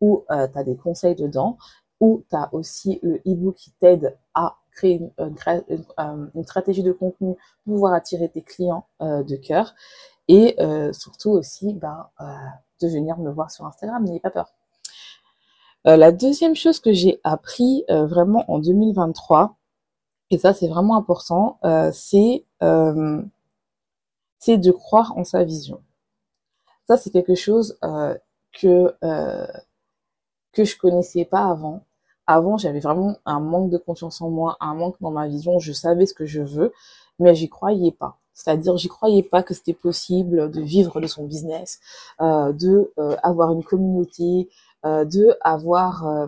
où 0.02 0.26
euh, 0.32 0.48
tu 0.52 0.60
as 0.60 0.64
des 0.64 0.76
conseils 0.76 1.16
dedans, 1.16 1.58
ou 2.04 2.24
tu 2.30 2.36
as 2.36 2.54
aussi 2.54 3.00
le 3.02 3.22
e-book 3.26 3.56
qui 3.56 3.72
t'aide 3.72 4.18
à 4.34 4.58
créer 4.72 4.96
une, 4.96 5.12
euh, 5.20 6.28
une, 6.36 6.44
stratégie 6.44 6.84
de 6.84 6.92
contenu 6.92 7.36
pour 7.64 7.74
pouvoir 7.74 7.94
attirer 7.94 8.28
tes 8.28 8.42
clients 8.42 8.88
de 9.00 9.36
cœur. 9.36 9.74
Et 10.28 10.58
surtout 10.92 11.32
aussi, 11.32 11.74
ben, 11.74 12.10
de 12.82 12.88
venir 12.88 13.18
me 13.18 13.32
voir 13.32 13.52
sur 13.52 13.66
Instagram, 13.66 14.04
n'ayez 14.04 14.20
pas 14.20 14.32
peur. 14.32 14.54
la 15.86 16.12
deuxième 16.12 16.56
chose 16.56 16.80
que 16.80 16.92
j'ai 16.92 17.22
appris 17.24 17.86
vraiment 17.88 18.44
en 18.52 18.60
2023, 18.60 19.58
et 20.34 20.40
ça 20.40 20.54
c'est 20.54 20.68
vraiment 20.68 20.98
important, 20.98 21.60
euh, 21.64 21.92
c'est 21.94 22.44
euh, 22.64 23.22
de 24.48 24.72
croire 24.72 25.16
en 25.16 25.24
sa 25.24 25.44
vision. 25.44 25.82
Ça 26.88 26.98
c'est 26.98 27.12
quelque 27.12 27.36
chose 27.36 27.78
euh, 27.84 28.18
que 28.52 28.96
que 30.52 30.64
je 30.64 30.78
connaissais 30.78 31.26
pas 31.26 31.46
avant. 31.46 31.86
Avant, 32.28 32.58
j'avais 32.58 32.80
vraiment 32.80 33.18
un 33.26 33.40
manque 33.40 33.70
de 33.70 33.78
confiance 33.78 34.22
en 34.22 34.30
moi, 34.30 34.58
un 34.60 34.74
manque 34.76 34.96
dans 35.02 35.12
ma 35.12 35.28
vision. 35.28 35.60
Je 35.60 35.74
savais 35.74 36.06
ce 36.06 36.14
que 36.14 36.26
je 36.26 36.42
veux, 36.42 36.74
mais 37.20 37.36
j'y 37.36 37.50
croyais 37.50 37.92
pas. 37.92 38.18
C'est-à-dire, 38.34 38.78
j'y 38.78 38.88
croyais 38.88 39.24
pas 39.24 39.44
que 39.44 39.54
c'était 39.54 39.74
possible 39.74 40.50
de 40.50 40.62
vivre 40.62 41.00
de 41.02 41.08
son 41.08 41.26
business, 41.26 41.80
euh, 42.22 42.52
de 42.54 42.92
avoir 43.22 43.52
une 43.52 43.64
communauté, 43.64 44.50
euh, 44.86 45.06
de 45.06 45.36
avoir 45.42 46.28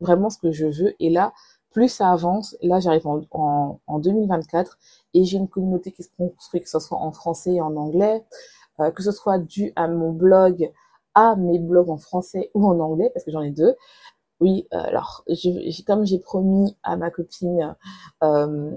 vraiment 0.00 0.30
ce 0.30 0.38
que 0.38 0.52
je 0.52 0.66
veux. 0.66 0.94
Et 1.00 1.10
là, 1.10 1.32
plus 1.70 1.88
ça 1.88 2.10
avance, 2.10 2.56
là 2.62 2.80
j'arrive 2.80 3.06
en, 3.06 3.80
en, 3.86 3.98
2024 4.00 4.78
et 5.14 5.24
j'ai 5.24 5.38
une 5.38 5.48
communauté 5.48 5.92
qui 5.92 6.02
se 6.02 6.08
construit, 6.16 6.60
que 6.60 6.68
ce 6.68 6.80
soit 6.80 6.98
en 6.98 7.12
français 7.12 7.54
et 7.54 7.60
en 7.60 7.76
anglais, 7.76 8.24
euh, 8.80 8.90
que 8.90 9.02
ce 9.02 9.12
soit 9.12 9.38
dû 9.38 9.72
à 9.76 9.88
mon 9.88 10.12
blog, 10.12 10.72
à 11.14 11.36
mes 11.36 11.58
blogs 11.58 11.90
en 11.90 11.98
français 11.98 12.50
ou 12.54 12.66
en 12.66 12.78
anglais, 12.80 13.10
parce 13.14 13.24
que 13.24 13.30
j'en 13.30 13.42
ai 13.42 13.50
deux. 13.50 13.74
Oui, 14.40 14.66
euh, 14.72 14.78
alors, 14.78 15.24
comme 15.86 16.06
j'ai 16.06 16.18
promis 16.18 16.76
à 16.82 16.96
ma 16.96 17.10
copine, 17.10 17.76
euh, 18.22 18.70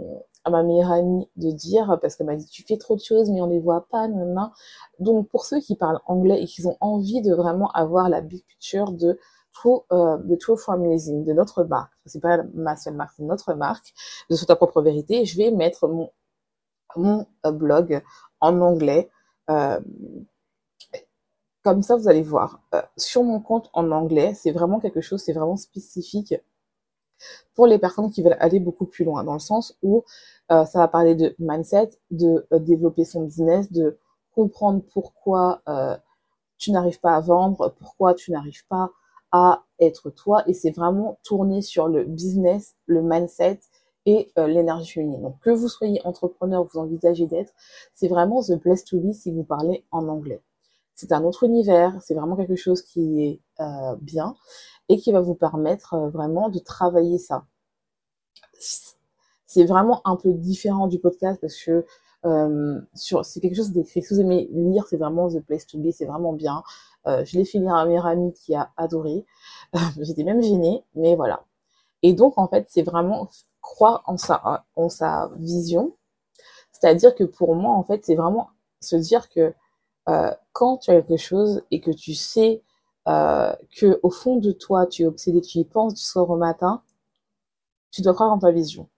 à 0.44 0.50
ma 0.50 0.62
meilleure 0.64 0.92
amie 0.92 1.30
de 1.38 1.52
dire, 1.52 1.98
parce 2.02 2.16
qu'elle 2.18 2.28
m'a 2.28 2.36
dit, 2.36 2.48
tu 2.48 2.64
fais 2.68 2.78
trop 2.78 2.96
de 2.96 3.02
choses, 3.02 3.30
mais 3.30 3.42
on 3.42 3.48
les 3.48 3.60
voit 3.62 3.88
pas, 3.90 4.08
non, 4.10 4.52
Donc, 5.00 5.30
pour 5.30 5.46
ceux 5.46 5.62
qui 5.62 5.76
parlent 5.78 6.02
anglais 6.06 6.42
et 6.42 6.46
qui 6.46 6.66
ont 6.68 6.78
envie 6.82 7.22
de 7.22 7.34
vraiment 7.34 7.72
avoir 7.72 8.10
la 8.10 8.20
big 8.22 8.44
picture 8.46 8.92
de 8.92 9.18
True, 9.54 9.82
euh, 9.92 10.18
de 10.18 10.36
True 10.36 10.58
Amazing, 10.68 11.24
de 11.24 11.32
notre 11.34 11.64
marque, 11.64 11.94
c'est 12.08 12.20
pas 12.20 12.40
ma 12.56 12.76
seule 12.76 12.96
marque, 12.96 13.14
c'est 13.16 13.24
notre 13.24 13.54
marque, 13.54 13.94
de 14.30 14.36
ta 14.36 14.56
propre 14.56 14.82
vérité, 14.82 15.26
je 15.26 15.38
vais 15.38 15.52
mettre 15.52 15.88
mon, 15.88 16.10
euh, 17.46 17.52
blog 17.52 18.04
en 18.42 18.60
anglais. 18.62 19.10
Comme 21.64 21.82
ça, 21.82 21.96
vous 21.96 22.10
allez 22.10 22.22
voir. 22.22 22.62
Euh, 22.76 22.82
sur 22.98 23.24
mon 23.24 23.40
compte 23.40 23.70
en 23.74 23.92
anglais, 23.92 24.34
c'est 24.36 24.52
vraiment 24.52 24.80
quelque 24.80 25.02
chose, 25.02 25.22
c'est 25.24 25.34
vraiment 25.34 25.56
spécifique 25.56 26.36
pour 27.56 27.68
les 27.68 27.80
personnes 27.80 28.12
qui 28.12 28.22
veulent 28.22 28.38
aller 28.40 28.60
beaucoup 28.60 28.86
plus 28.86 29.06
loin, 29.06 29.24
dans 29.24 29.34
le 29.34 29.40
sens 29.40 29.78
où 29.82 30.04
euh, 30.52 30.66
ça 30.66 30.80
va 30.80 30.88
parler 30.90 31.16
de 31.16 31.36
mindset, 31.40 31.92
de 32.12 32.46
euh, 32.52 32.60
développer 32.60 33.06
son 33.06 33.24
business, 33.24 33.72
de 33.72 33.98
comprendre 34.36 34.82
pourquoi 34.92 35.62
tu 36.58 36.72
n'arrives 36.72 37.00
pas 37.00 37.14
à 37.16 37.20
vendre, 37.20 37.74
pourquoi 37.78 38.16
tu 38.16 38.32
n'arrives 38.32 38.66
pas 38.68 38.90
à 39.32 39.64
être 39.80 40.10
toi 40.10 40.44
et 40.48 40.54
c'est 40.54 40.72
vraiment 40.72 41.20
tourné 41.24 41.62
sur 41.62 41.88
le 41.88 42.04
business, 42.04 42.76
le 42.88 43.04
mindset 43.04 43.60
et 44.08 44.32
l'énergie 44.38 44.94
féminine. 44.94 45.22
Donc 45.22 45.40
que 45.42 45.52
vous 45.52 45.68
soyez 45.68 46.02
entrepreneur, 46.04 46.64
vous 46.64 46.80
envisagez 46.80 47.28
d'être, 47.28 47.54
c'est 47.94 48.08
vraiment 48.08 48.42
the 48.42 48.58
place 48.58 48.84
to 48.84 49.00
be 49.00 49.12
si 49.12 49.32
vous 49.32 49.44
parlez 49.44 49.86
en 49.92 50.08
anglais. 50.08 50.42
C'est 50.96 51.12
un 51.12 51.24
autre 51.24 51.44
univers, 51.44 52.00
c'est 52.02 52.14
vraiment 52.14 52.36
quelque 52.36 52.56
chose 52.56 52.82
qui 52.82 53.24
est 53.24 53.42
euh, 53.62 53.96
bien 54.02 54.36
et 54.90 54.98
qui 54.98 55.12
va 55.12 55.22
vous 55.22 55.36
permettre 55.36 55.94
euh, 55.94 56.10
vraiment 56.10 56.50
de 56.50 56.60
travailler 56.60 57.18
ça. 57.18 57.46
C'est 59.46 59.66
vraiment 59.66 60.02
un 60.06 60.16
peu 60.16 60.34
différent 60.34 60.88
du 60.88 61.00
podcast 61.00 61.40
parce 61.42 61.62
que 61.62 61.86
euh, 62.26 62.82
c'est 62.94 63.42
quelque 63.42 63.56
chose 63.56 63.72
d'écrit. 63.72 64.02
Si 64.02 64.14
vous 64.14 64.22
aimez 64.22 64.48
lire, 64.52 64.86
c'est 64.88 64.98
vraiment 64.98 65.30
the 65.30 65.40
place 65.42 65.68
to 65.68 65.78
be, 65.78 65.92
c'est 65.92 66.06
vraiment 66.06 66.34
bien. 66.34 66.64
Euh, 67.08 67.26
je 67.26 67.38
l'ai 67.38 67.44
lire 67.44 67.76
à 67.76 67.82
un 67.82 67.86
meilleur 67.86 68.06
ami 68.06 68.34
qui 68.34 68.56
a 68.56 68.72
adoré. 68.78 69.26
J'étais 70.00 70.24
même 70.24 70.42
gênée, 70.42 70.84
mais 70.96 71.16
voilà. 71.16 71.44
Et 72.02 72.14
donc 72.14 72.38
en 72.38 72.48
fait, 72.48 72.68
c'est 72.70 72.84
vraiment 72.84 73.30
croire 73.62 74.04
en 74.08 74.18
sa 74.18 74.66
en 74.76 74.90
sa 74.90 75.32
vision. 75.38 75.96
C'est-à-dire 76.72 77.16
que 77.16 77.24
pour 77.24 77.56
moi, 77.56 77.74
en 77.74 77.84
fait, 77.84 78.06
c'est 78.06 78.16
vraiment 78.16 78.50
se 78.80 78.96
dire 78.96 79.30
que 79.30 79.54
quand 80.06 80.78
tu 80.78 80.92
as 80.92 81.02
quelque 81.02 81.18
chose 81.18 81.64
et 81.72 81.80
que 81.80 81.92
tu 81.92 82.14
sais 82.14 82.62
euh, 83.08 83.54
que 83.76 84.00
au 84.02 84.10
fond 84.10 84.38
de 84.38 84.52
toi, 84.52 84.86
tu 84.88 85.04
es 85.04 85.06
obsédé, 85.06 85.42
tu 85.42 85.60
y 85.60 85.66
penses 85.66 85.94
du 85.94 86.02
soir 86.02 86.30
au 86.30 86.38
matin, 86.38 86.82
tu 87.92 88.02
dois 88.02 88.14
croire 88.14 88.32
en 88.32 88.40
ta 88.40 88.52
vision. 88.52 88.90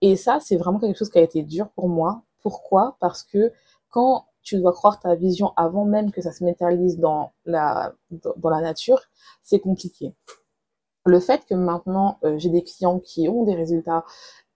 Et 0.00 0.16
ça, 0.16 0.38
c'est 0.40 0.56
vraiment 0.56 0.78
quelque 0.78 0.96
chose 0.98 1.10
qui 1.10 1.18
a 1.18 1.22
été 1.22 1.42
dur 1.42 1.68
pour 1.70 1.88
moi. 1.88 2.22
Pourquoi? 2.42 2.96
Parce 3.00 3.22
que 3.24 3.52
quand 3.90 4.26
tu 4.42 4.58
dois 4.58 4.72
croire 4.72 5.00
ta 5.00 5.14
vision 5.14 5.52
avant 5.56 5.84
même 5.84 6.12
que 6.12 6.22
ça 6.22 6.32
se 6.32 6.44
matérialise 6.44 6.98
dans 6.98 7.32
la, 7.44 7.94
dans 8.10 8.50
la 8.50 8.60
nature, 8.60 9.00
c'est 9.42 9.60
compliqué. 9.60 10.14
Le 11.04 11.20
fait 11.20 11.44
que 11.46 11.54
maintenant 11.54 12.18
euh, 12.24 12.38
j'ai 12.38 12.50
des 12.50 12.62
clients 12.62 13.00
qui 13.00 13.28
ont 13.28 13.44
des 13.44 13.54
résultats 13.54 14.04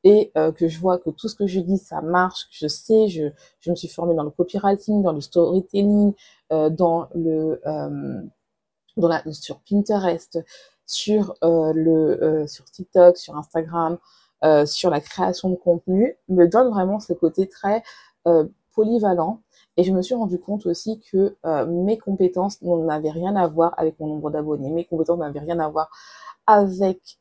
et 0.04 0.30
euh, 0.36 0.52
que 0.52 0.68
je 0.68 0.78
vois 0.78 0.98
que 0.98 1.10
tout 1.10 1.28
ce 1.28 1.34
que 1.34 1.46
je 1.46 1.60
dis 1.60 1.78
ça 1.78 2.02
marche, 2.02 2.44
que 2.44 2.54
je 2.56 2.68
sais, 2.68 3.08
je, 3.08 3.24
je 3.60 3.70
me 3.70 3.74
suis 3.74 3.88
formée 3.88 4.14
dans 4.14 4.22
le 4.22 4.30
copywriting, 4.30 5.02
dans 5.02 5.12
le 5.12 5.22
storytelling, 5.22 6.12
euh, 6.52 6.68
dans 6.68 7.08
le 7.14 7.60
euh, 7.66 8.20
dans 8.98 9.08
la, 9.08 9.22
sur 9.32 9.58
Pinterest, 9.60 10.38
sur 10.86 11.34
le 11.42 12.46
sur 12.46 12.66
TikTok, 12.66 13.16
sur 13.16 13.36
Instagram, 13.36 13.98
sur 14.66 14.90
la 14.90 15.00
création 15.00 15.48
de 15.50 15.56
contenu, 15.56 16.16
me 16.28 16.46
donne 16.46 16.68
vraiment 16.68 17.00
ce 17.00 17.14
côté 17.14 17.48
très 17.48 17.82
polyvalent. 18.74 19.40
Et 19.76 19.82
je 19.82 19.92
me 19.92 20.02
suis 20.02 20.14
rendu 20.14 20.38
compte 20.38 20.66
aussi 20.66 21.00
que 21.10 21.36
mes 21.66 21.98
compétences 21.98 22.60
n'avaient 22.62 23.10
rien 23.10 23.34
à 23.34 23.48
voir 23.48 23.74
avec 23.78 23.98
mon 23.98 24.06
nombre 24.08 24.30
d'abonnés, 24.30 24.70
mes 24.70 24.84
compétences 24.84 25.18
n'avaient 25.18 25.40
rien 25.40 25.58
à 25.58 25.68
voir 25.68 25.88
avec 26.46 27.18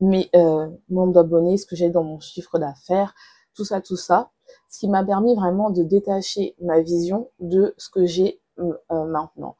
mes 0.00 0.30
euh, 0.34 0.68
d'abonnés, 0.88 1.56
ce 1.56 1.66
que 1.66 1.76
j'ai 1.76 1.90
dans 1.90 2.04
mon 2.04 2.20
chiffre 2.20 2.58
d'affaires, 2.58 3.14
tout 3.54 3.64
ça, 3.64 3.80
tout 3.80 3.96
ça, 3.96 4.30
ce 4.68 4.78
qui 4.80 4.88
m'a 4.88 5.04
permis 5.04 5.34
vraiment 5.34 5.70
de 5.70 5.82
détacher 5.82 6.54
ma 6.60 6.80
vision 6.80 7.28
de 7.40 7.74
ce 7.76 7.88
que 7.90 8.06
j'ai 8.06 8.40
euh, 8.58 9.04
maintenant. 9.06 9.56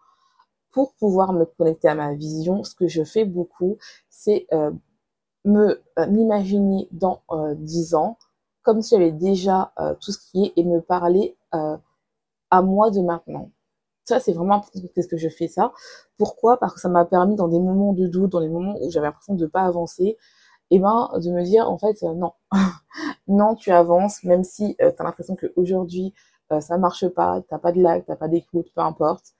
Pour 0.72 0.94
pouvoir 0.94 1.32
me 1.32 1.44
connecter 1.44 1.88
à 1.88 1.94
ma 1.94 2.14
vision, 2.14 2.62
ce 2.64 2.74
que 2.74 2.86
je 2.86 3.02
fais 3.02 3.24
beaucoup, 3.24 3.78
c'est 4.08 4.46
euh, 4.52 4.70
me 5.44 5.82
euh, 5.98 6.06
m'imaginer 6.06 6.88
dans 6.92 7.22
10 7.56 7.94
ans 7.94 8.18
comme 8.62 8.82
si 8.82 8.94
j'avais 8.94 9.10
déjà 9.10 9.72
tout 10.00 10.12
ce 10.12 10.18
qui 10.18 10.44
est 10.44 10.52
et 10.56 10.64
me 10.64 10.80
parler 10.80 11.34
à 11.50 12.62
moi 12.62 12.90
de 12.90 13.00
maintenant. 13.00 13.50
Ça, 14.04 14.20
c'est 14.20 14.32
vraiment 14.32 14.56
important 14.56 14.80
parce 14.94 15.06
que 15.06 15.16
je 15.16 15.28
fais 15.28 15.48
ça. 15.48 15.72
Pourquoi? 16.18 16.58
Parce 16.58 16.74
que 16.74 16.80
ça 16.80 16.88
m'a 16.88 17.04
permis 17.04 17.36
dans 17.36 17.48
des 17.48 17.60
moments 17.60 17.92
de 17.92 18.06
doute, 18.06 18.30
dans 18.32 18.40
les 18.40 18.48
moments 18.48 18.76
où 18.80 18.90
j'avais 18.90 19.06
l'impression 19.06 19.34
de 19.34 19.44
ne 19.44 19.48
pas 19.48 19.62
avancer, 19.62 20.16
et 20.70 20.78
ben 20.78 21.10
de 21.16 21.30
me 21.30 21.42
dire 21.42 21.68
en 21.68 21.78
fait 21.78 22.02
euh, 22.04 22.14
non, 22.14 22.32
non 23.28 23.54
tu 23.56 23.70
avances 23.72 24.22
même 24.24 24.44
si 24.44 24.76
euh, 24.80 24.92
tu 24.92 25.02
as 25.02 25.04
l'impression 25.04 25.36
qu'aujourd'hui 25.36 26.14
euh, 26.52 26.60
ça 26.60 26.78
marche 26.78 27.06
pas, 27.08 27.42
t'as 27.48 27.58
pas 27.58 27.72
de 27.72 27.80
like, 27.80 28.06
t'as 28.06 28.16
pas 28.16 28.28
d'écoute, 28.28 28.66
peu 28.74 28.80
importe. 28.80 29.34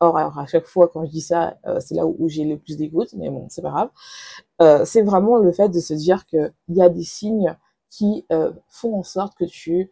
Or 0.00 0.18
alors 0.18 0.38
à 0.38 0.46
chaque 0.46 0.66
fois 0.66 0.88
quand 0.88 1.04
je 1.06 1.10
dis 1.10 1.20
ça, 1.22 1.58
euh, 1.66 1.80
c'est 1.80 1.94
là 1.94 2.06
où, 2.06 2.16
où 2.18 2.28
j'ai 2.28 2.44
le 2.44 2.58
plus 2.58 2.76
d'écoute, 2.76 3.14
mais 3.14 3.30
bon 3.30 3.46
c'est 3.50 3.62
pas 3.62 3.70
grave. 3.70 3.90
Euh, 4.62 4.84
c'est 4.84 5.02
vraiment 5.02 5.36
le 5.38 5.52
fait 5.52 5.68
de 5.68 5.80
se 5.80 5.94
dire 5.94 6.26
que 6.26 6.52
il 6.68 6.76
y 6.76 6.82
a 6.82 6.88
des 6.88 7.04
signes 7.04 7.56
qui 7.90 8.26
font 8.68 8.98
en 8.98 9.02
sorte 9.02 9.36
que 9.38 9.44
tu 9.44 9.90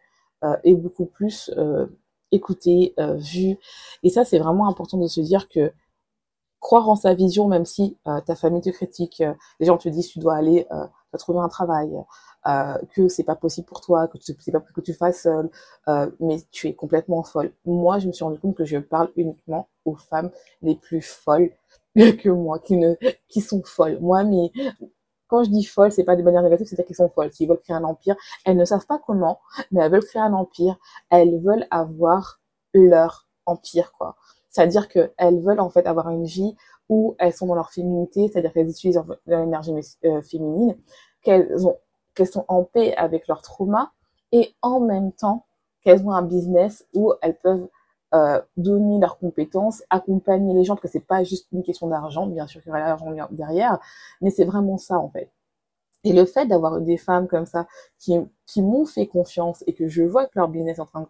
es 0.64 0.74
beaucoup 0.74 1.06
plus 1.06 1.50
écouté, 2.34 2.94
vu, 2.98 3.58
et 4.02 4.10
ça 4.10 4.24
c'est 4.24 4.38
vraiment 4.38 4.68
important 4.68 4.98
de 4.98 5.06
se 5.06 5.20
dire 5.20 5.48
que 5.48 5.72
croire 6.64 6.88
en 6.88 6.96
sa 6.96 7.12
vision, 7.12 7.46
même 7.46 7.66
si 7.66 7.98
euh, 8.08 8.20
ta 8.22 8.34
famille 8.34 8.62
te 8.62 8.70
critique, 8.70 9.20
euh, 9.20 9.34
les 9.60 9.66
gens 9.66 9.76
te 9.76 9.88
disent 9.90 10.08
tu 10.08 10.18
dois 10.18 10.34
aller 10.34 10.66
euh, 10.72 10.86
trouver 11.18 11.40
un 11.40 11.48
travail, 11.48 11.92
euh, 12.46 12.78
que 12.94 13.08
c'est 13.08 13.22
pas 13.22 13.36
possible 13.36 13.66
pour 13.66 13.82
toi, 13.82 14.08
que 14.08 14.16
c'est 14.18 14.50
pas 14.50 14.60
que 14.60 14.80
tu 14.80 14.94
fasses 14.94 15.22
seul, 15.22 15.50
euh, 15.88 16.10
mais 16.20 16.38
tu 16.50 16.68
es 16.68 16.74
complètement 16.74 17.22
folle. 17.22 17.52
Moi, 17.66 17.98
je 17.98 18.06
me 18.06 18.12
suis 18.12 18.24
rendu 18.24 18.38
compte 18.40 18.56
que 18.56 18.64
je 18.64 18.78
parle 18.78 19.10
uniquement 19.16 19.68
aux 19.84 19.94
femmes 19.96 20.30
les 20.62 20.74
plus 20.74 21.02
folles 21.02 21.50
que 21.96 22.30
moi, 22.30 22.58
qui 22.58 22.76
ne, 22.78 22.94
qui 23.28 23.42
sont 23.42 23.62
folles. 23.62 23.98
Moi, 24.00 24.24
mais 24.24 24.50
quand 25.34 25.42
je 25.42 25.50
dis 25.50 25.64
folle, 25.64 25.90
c'est 25.90 26.04
pas 26.04 26.14
de 26.14 26.22
manière 26.22 26.42
négative, 26.42 26.68
c'est-à-dire 26.68 26.86
qu'elles 26.86 26.96
sont 26.96 27.08
folles, 27.08 27.30
qui 27.30 27.44
veulent 27.46 27.58
créer 27.58 27.74
un 27.74 27.82
empire. 27.82 28.14
Elles 28.44 28.56
ne 28.56 28.64
savent 28.64 28.86
pas 28.86 29.00
comment, 29.04 29.40
mais 29.72 29.82
elles 29.82 29.90
veulent 29.90 30.04
créer 30.04 30.22
un 30.22 30.32
empire. 30.32 30.78
Elles 31.10 31.40
veulent 31.40 31.66
avoir 31.72 32.40
leur 32.72 33.26
empire, 33.44 33.92
quoi. 33.98 34.14
C'est-à-dire 34.50 34.88
qu'elles 34.88 35.40
veulent 35.40 35.58
en 35.58 35.70
fait 35.70 35.88
avoir 35.88 36.10
une 36.10 36.24
vie 36.24 36.54
où 36.88 37.16
elles 37.18 37.32
sont 37.32 37.48
dans 37.48 37.56
leur 37.56 37.72
féminité, 37.72 38.28
c'est-à-dire 38.28 38.52
qu'elles 38.52 38.70
utilisent 38.70 39.02
leur 39.26 39.40
énergie 39.40 39.72
euh, 40.04 40.22
féminine, 40.22 40.76
qu'elles 41.22 41.56
qu'elles 42.14 42.28
sont 42.28 42.44
en 42.46 42.62
paix 42.62 42.94
avec 42.94 43.26
leur 43.26 43.42
trauma 43.42 43.90
et 44.30 44.54
en 44.62 44.78
même 44.78 45.10
temps 45.10 45.46
qu'elles 45.82 46.06
ont 46.06 46.12
un 46.12 46.22
business 46.22 46.86
où 46.94 47.12
elles 47.22 47.36
peuvent 47.36 47.66
euh, 48.14 48.40
donner 48.56 48.98
leurs 49.00 49.18
compétences, 49.18 49.82
accompagner 49.90 50.54
les 50.54 50.64
gens, 50.64 50.74
parce 50.76 50.82
que 50.82 50.88
c'est 50.88 51.06
pas 51.06 51.24
juste 51.24 51.48
une 51.52 51.62
question 51.62 51.88
d'argent, 51.88 52.26
bien 52.26 52.46
sûr 52.46 52.62
qu'il 52.62 52.70
y 52.70 52.72
aura 52.72 52.80
l'argent 52.80 53.12
derrière, 53.30 53.78
mais 54.20 54.30
c'est 54.30 54.44
vraiment 54.44 54.78
ça 54.78 54.98
en 54.98 55.10
fait. 55.10 55.30
Et 56.04 56.12
le 56.12 56.24
fait 56.26 56.46
d'avoir 56.46 56.80
des 56.80 56.98
femmes 56.98 57.28
comme 57.28 57.46
ça 57.46 57.66
qui, 57.98 58.18
qui 58.46 58.62
m'ont 58.62 58.84
fait 58.86 59.06
confiance 59.06 59.64
et 59.66 59.74
que 59.74 59.88
je 59.88 60.02
vois 60.02 60.26
que 60.26 60.32
leur 60.36 60.48
business 60.48 60.78
est 60.78 60.82
en 60.82 60.86
train 60.86 61.08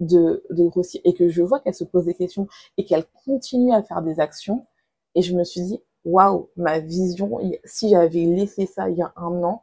de 0.00 0.42
grossir 0.50 1.00
et 1.04 1.14
que 1.14 1.28
je 1.28 1.42
vois 1.42 1.60
qu'elle 1.60 1.74
se 1.74 1.84
pose 1.84 2.04
des 2.04 2.14
questions 2.14 2.48
et 2.76 2.84
qu'elle 2.84 3.04
continue 3.24 3.72
à 3.72 3.82
faire 3.82 4.02
des 4.02 4.20
actions. 4.20 4.66
Et 5.14 5.22
je 5.22 5.34
me 5.34 5.44
suis 5.44 5.62
dit, 5.62 5.80
waouh, 6.04 6.50
ma 6.56 6.80
vision, 6.80 7.38
si 7.64 7.88
j'avais 7.90 8.24
laissé 8.24 8.66
ça 8.66 8.90
il 8.90 8.98
y 8.98 9.02
a 9.02 9.12
un 9.16 9.42
an, 9.42 9.62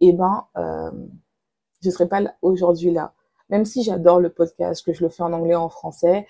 eh 0.00 0.12
ben, 0.12 0.46
euh, 0.56 0.90
je 1.82 1.90
serais 1.90 2.08
pas 2.08 2.22
aujourd'hui 2.42 2.90
là. 2.90 3.14
Même 3.50 3.64
si 3.64 3.82
j'adore 3.82 4.20
le 4.20 4.30
podcast, 4.30 4.84
que 4.84 4.92
je 4.92 5.02
le 5.02 5.08
fais 5.08 5.22
en 5.22 5.32
anglais, 5.32 5.54
en 5.54 5.68
français, 5.68 6.26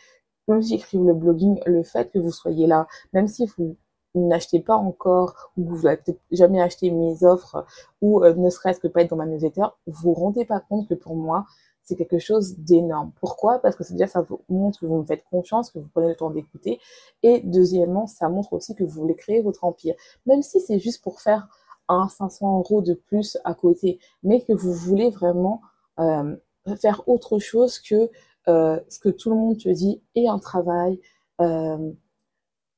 même 0.48 0.62
si 0.62 0.76
j'écris 0.76 0.98
le 0.98 1.14
blogging, 1.14 1.60
le 1.66 1.82
fait 1.82 2.10
que 2.10 2.18
vous 2.18 2.30
soyez 2.32 2.66
là, 2.66 2.86
même 3.12 3.26
si 3.26 3.46
vous 3.56 3.76
n'achetez 4.14 4.60
pas 4.60 4.76
encore 4.76 5.52
ou 5.56 5.64
vous 5.64 5.82
n'avez 5.82 6.00
jamais 6.30 6.60
acheté 6.60 6.90
mes 6.90 7.24
offres 7.24 7.66
ou 8.00 8.22
euh, 8.24 8.34
ne 8.34 8.50
serait-ce 8.50 8.80
que 8.80 8.88
pas 8.88 9.02
être 9.02 9.10
dans 9.10 9.16
ma 9.16 9.26
newsletter, 9.26 9.66
vous 9.86 10.00
vous 10.02 10.14
rendez 10.14 10.44
pas 10.44 10.60
compte 10.60 10.88
que 10.88 10.94
pour 10.94 11.16
moi, 11.16 11.46
c'est 11.82 11.96
quelque 11.96 12.18
chose 12.18 12.58
d'énorme. 12.58 13.12
Pourquoi? 13.20 13.60
Parce 13.60 13.76
que 13.76 13.84
c'est 13.84 13.94
déjà 13.94 14.08
ça 14.08 14.22
vous 14.22 14.40
montre 14.48 14.80
que 14.80 14.86
vous 14.86 14.96
me 14.96 15.04
faites 15.04 15.24
confiance, 15.30 15.70
que 15.70 15.78
vous 15.78 15.88
prenez 15.92 16.08
le 16.08 16.16
temps 16.16 16.30
d'écouter. 16.30 16.80
Et 17.22 17.40
deuxièmement, 17.44 18.06
ça 18.06 18.28
montre 18.28 18.54
aussi 18.54 18.74
que 18.74 18.82
vous 18.82 19.00
voulez 19.00 19.14
créer 19.14 19.40
votre 19.40 19.64
empire. 19.64 19.94
Même 20.26 20.42
si 20.42 20.60
c'est 20.60 20.80
juste 20.80 21.02
pour 21.02 21.20
faire 21.20 21.48
un 21.88 22.08
500 22.08 22.58
euros 22.58 22.82
de 22.82 22.94
plus 22.94 23.38
à 23.44 23.54
côté, 23.54 24.00
mais 24.24 24.40
que 24.40 24.52
vous 24.52 24.72
voulez 24.72 25.10
vraiment 25.10 25.60
euh, 26.00 26.36
faire 26.74 27.02
autre 27.08 27.38
chose 27.38 27.78
que 27.78 28.10
euh, 28.48 28.80
ce 28.88 28.98
que 28.98 29.08
tout 29.08 29.30
le 29.30 29.36
monde 29.36 29.58
te 29.58 29.68
dit 29.68 30.02
et 30.14 30.28
un 30.28 30.38
travail, 30.38 31.00
euh, 31.40 31.92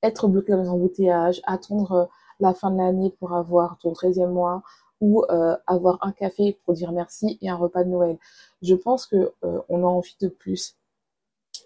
être 0.02 0.28
bloqué 0.28 0.52
dans 0.52 0.62
les 0.62 0.68
embouteillages, 0.68 1.40
attendre 1.44 2.08
la 2.40 2.54
fin 2.54 2.70
de 2.70 2.78
l'année 2.78 3.10
pour 3.18 3.34
avoir 3.34 3.78
ton 3.78 3.92
13e 3.92 4.30
mois, 4.30 4.62
ou 5.00 5.24
euh, 5.30 5.56
avoir 5.66 5.98
un 6.02 6.12
café 6.12 6.58
pour 6.64 6.74
dire 6.74 6.92
merci 6.92 7.38
et 7.40 7.48
un 7.48 7.56
repas 7.56 7.84
de 7.84 7.90
Noël. 7.90 8.18
Je 8.62 8.74
pense 8.74 9.06
que 9.06 9.32
euh, 9.44 9.60
on 9.68 9.82
a 9.84 9.86
envie 9.86 10.16
de 10.20 10.28
plus. 10.28 10.76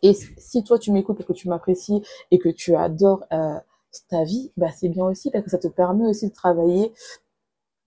Et 0.03 0.15
si 0.15 0.65
toi 0.65 0.79
tu 0.79 0.93
m'écoutes 0.93 1.21
et 1.21 1.25
que 1.25 1.33
tu 1.33 1.49
m'apprécies 1.49 2.03
et 2.31 2.39
que 2.39 2.49
tu 2.49 2.75
adores 2.75 3.25
euh, 3.33 3.59
ta 4.09 4.25
vie, 4.25 4.53
bah 4.57 4.71
c'est 4.73 4.89
bien 4.89 5.05
aussi 5.05 5.31
parce 5.31 5.45
que 5.45 5.51
ça 5.51 5.59
te 5.59 5.69
permet 5.69 6.07
aussi 6.07 6.29
de 6.29 6.35
travailler 6.35 6.93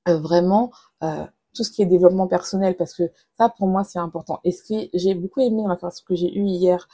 euh, 0.07 0.17
vraiment 0.17 0.71
euh, 1.03 1.25
tout 1.55 1.63
ce 1.63 1.71
qui 1.71 1.81
est 1.81 1.85
développement 1.85 2.27
personnel 2.27 2.75
parce 2.77 2.93
que 2.93 3.03
ça 3.37 3.49
pour 3.49 3.67
moi 3.67 3.83
c'est 3.83 3.99
important. 3.99 4.39
Et 4.43 4.51
ce 4.51 4.63
que 4.63 4.89
j'ai 4.93 5.15
beaucoup 5.15 5.41
aimé 5.41 5.61
dans 5.63 5.69
la 5.69 5.75
conversation 5.75 6.05
que 6.07 6.15
j'ai 6.15 6.33
eue 6.37 6.45
hier 6.45 6.87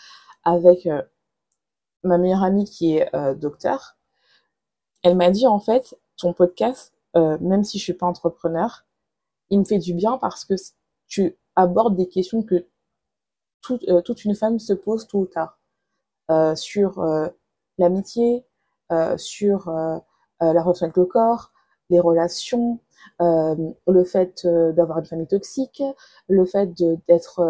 avec 0.43 0.85
euh, 0.85 1.01
ma 2.03 2.17
meilleure 2.17 2.43
amie 2.43 2.65
qui 2.65 2.97
est 2.97 3.11
docteur, 3.35 3.97
elle 5.03 5.15
m'a 5.15 5.29
dit 5.29 5.47
en 5.47 5.59
fait 5.59 5.95
ton 6.17 6.33
podcast 6.33 6.93
euh, 7.15 7.37
même 7.41 7.63
si 7.63 7.77
je 7.77 7.83
suis 7.83 7.93
pas 7.93 8.05
entrepreneur, 8.05 8.85
il 9.49 9.59
me 9.59 9.65
fait 9.65 9.79
du 9.79 9.93
bien 9.93 10.17
parce 10.17 10.45
que 10.45 10.53
tu 11.07 11.37
abordes 11.55 11.95
des 11.95 12.07
questions 12.07 12.43
que 12.43 12.67
toute, 13.61 13.87
euh, 13.89 14.01
toute 14.01 14.23
une 14.25 14.35
femme 14.35 14.59
se 14.59 14.73
pose 14.73 15.07
tôt 15.07 15.19
ou 15.19 15.25
tard 15.25 15.59
euh, 16.31 16.55
sur 16.55 16.99
euh, 16.99 17.27
l'amitié, 17.77 18.45
euh, 18.91 19.17
sur 19.17 19.67
euh, 19.69 19.97
la 20.39 20.63
relation 20.63 20.85
avec 20.85 20.97
le 20.97 21.05
corps, 21.05 21.51
les 21.91 21.99
relations, 21.99 22.79
le 23.19 24.03
fait 24.03 24.47
d'avoir 24.47 24.99
une 24.99 25.05
famille 25.05 25.27
toxique, 25.27 25.83
le 26.27 26.45
fait 26.45 26.73
d'être 27.07 27.41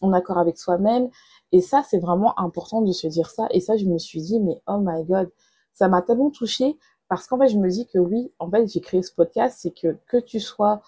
en 0.00 0.12
accord 0.12 0.38
avec 0.38 0.58
soi-même. 0.58 1.10
Et 1.52 1.60
ça, 1.60 1.82
c'est 1.88 1.98
vraiment 1.98 2.38
important 2.38 2.82
de 2.82 2.92
se 2.92 3.06
dire 3.06 3.30
ça. 3.30 3.46
Et 3.50 3.60
ça, 3.60 3.76
je 3.76 3.84
me 3.84 3.98
suis 3.98 4.22
dit, 4.22 4.40
mais 4.40 4.62
oh 4.66 4.78
my 4.80 5.04
god, 5.04 5.30
ça 5.74 5.88
m'a 5.88 6.02
tellement 6.02 6.30
touchée 6.30 6.78
parce 7.08 7.26
qu'en 7.26 7.38
fait, 7.38 7.48
je 7.48 7.58
me 7.58 7.68
dis 7.68 7.86
que 7.86 7.98
oui, 7.98 8.32
en 8.38 8.50
fait, 8.50 8.66
j'ai 8.66 8.80
créé 8.80 9.02
ce 9.02 9.12
podcast, 9.12 9.58
c'est 9.60 9.70
que 9.70 9.96
que 10.06 10.16
tu 10.16 10.40
sois 10.40 10.80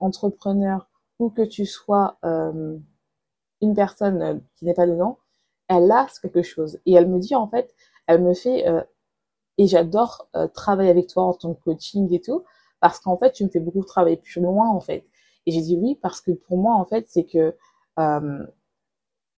entrepreneur 0.00 0.88
ou 1.18 1.30
que 1.30 1.42
tu 1.42 1.66
sois 1.66 2.18
euh, 2.24 2.78
une 3.60 3.74
personne 3.74 4.22
euh, 4.22 4.34
qui 4.56 4.64
n'est 4.64 4.74
pas 4.74 4.86
dedans, 4.86 5.18
elle 5.68 5.90
a 5.90 6.06
quelque 6.20 6.42
chose. 6.42 6.78
Et 6.86 6.94
elle 6.94 7.08
me 7.08 7.18
dit, 7.18 7.34
en 7.34 7.48
fait, 7.48 7.74
elle 8.06 8.22
me 8.22 8.34
fait, 8.34 8.68
euh, 8.68 8.82
et 9.62 9.68
j'adore 9.68 10.28
euh, 10.34 10.48
travailler 10.48 10.90
avec 10.90 11.06
toi 11.06 11.22
en 11.22 11.34
tant 11.34 11.54
que 11.54 11.62
coaching 11.62 12.12
et 12.12 12.20
tout, 12.20 12.42
parce 12.80 12.98
qu'en 12.98 13.16
fait, 13.16 13.30
tu 13.30 13.44
me 13.44 13.48
fais 13.48 13.60
beaucoup 13.60 13.84
travailler 13.84 14.16
plus 14.16 14.40
loin, 14.40 14.68
en 14.68 14.80
fait. 14.80 15.06
Et 15.46 15.52
j'ai 15.52 15.60
dit 15.60 15.78
oui, 15.80 15.96
parce 16.02 16.20
que 16.20 16.32
pour 16.32 16.58
moi, 16.58 16.74
en 16.74 16.84
fait, 16.84 17.06
c'est 17.08 17.24
que 17.24 17.54
euh, 18.00 18.46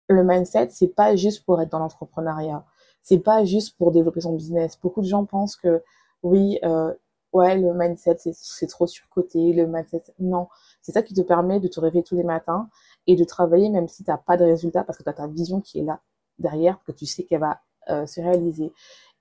le 0.09 0.25
mindset, 0.25 0.71
c'est 0.71 0.89
pas 0.89 1.15
juste 1.15 1.45
pour 1.45 1.61
être 1.61 1.71
dans 1.71 1.79
l'entrepreneuriat. 1.79 2.65
C'est 3.03 3.19
pas 3.19 3.45
juste 3.45 3.77
pour 3.77 3.93
développer 3.93 4.23
son 4.23 4.35
business. 4.35 4.79
Beaucoup 4.81 5.03
de 5.03 5.07
gens 5.07 5.27
pensent 5.27 5.57
que 5.57 5.83
oui, 6.23 6.59
euh, 6.65 6.95
ouais, 7.35 7.59
le 7.59 7.75
mindset, 7.75 8.17
c'est 8.33 8.67
trop 8.67 8.87
surcoté. 8.87 9.53
Le 9.53 9.67
mindset, 9.67 10.05
non. 10.21 10.49
C'est 10.81 10.93
ça 10.93 11.03
qui 11.03 11.13
te 11.13 11.21
permet 11.21 11.61
de 11.61 11.69
te 11.69 11.81
réveiller 11.81 12.03
tous 12.05 12.17
les 12.17 12.25
matins 12.25 12.71
et 13.07 13.15
de 13.15 13.25
travailler 13.25 13.69
même 13.69 13.89
si 13.89 14.05
tu 14.05 14.11
n'as 14.11 14.17
pas 14.17 14.39
de 14.39 14.45
résultat 14.45 14.85
parce 14.85 14.97
que 14.97 15.03
tu 15.03 15.11
as 15.11 15.15
ta 15.15 15.27
vision 15.27 15.61
qui 15.61 15.81
est 15.81 15.85
là 15.85 16.01
derrière, 16.39 16.83
que 16.87 16.93
tu 16.93 17.05
sais 17.05 17.25
qu'elle 17.25 17.41
va 17.41 17.61
se 18.07 18.23
réaliser. 18.23 18.73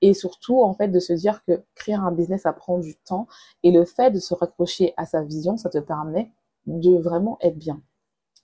Et 0.06 0.14
surtout, 0.14 0.62
en 0.62 0.74
fait, 0.74 0.90
de 0.90 1.00
se 1.00 1.14
dire 1.14 1.46
que 1.46 1.64
créer 1.76 1.96
un 1.96 2.12
business, 2.12 2.42
ça 2.42 2.52
prend 2.52 2.78
du 2.78 2.98
temps. 2.98 3.26
Et 3.64 3.72
le 3.72 3.86
fait 3.86 4.12
de 4.12 4.20
se 4.20 4.34
raccrocher 4.34 4.94
à 4.98 5.06
sa 5.06 5.22
vision, 5.22 5.56
ça 5.56 5.70
te 5.70 5.78
permet 5.78 6.30
de 6.68 6.98
vraiment 6.98 7.38
être 7.40 7.58
bien. 7.58 7.82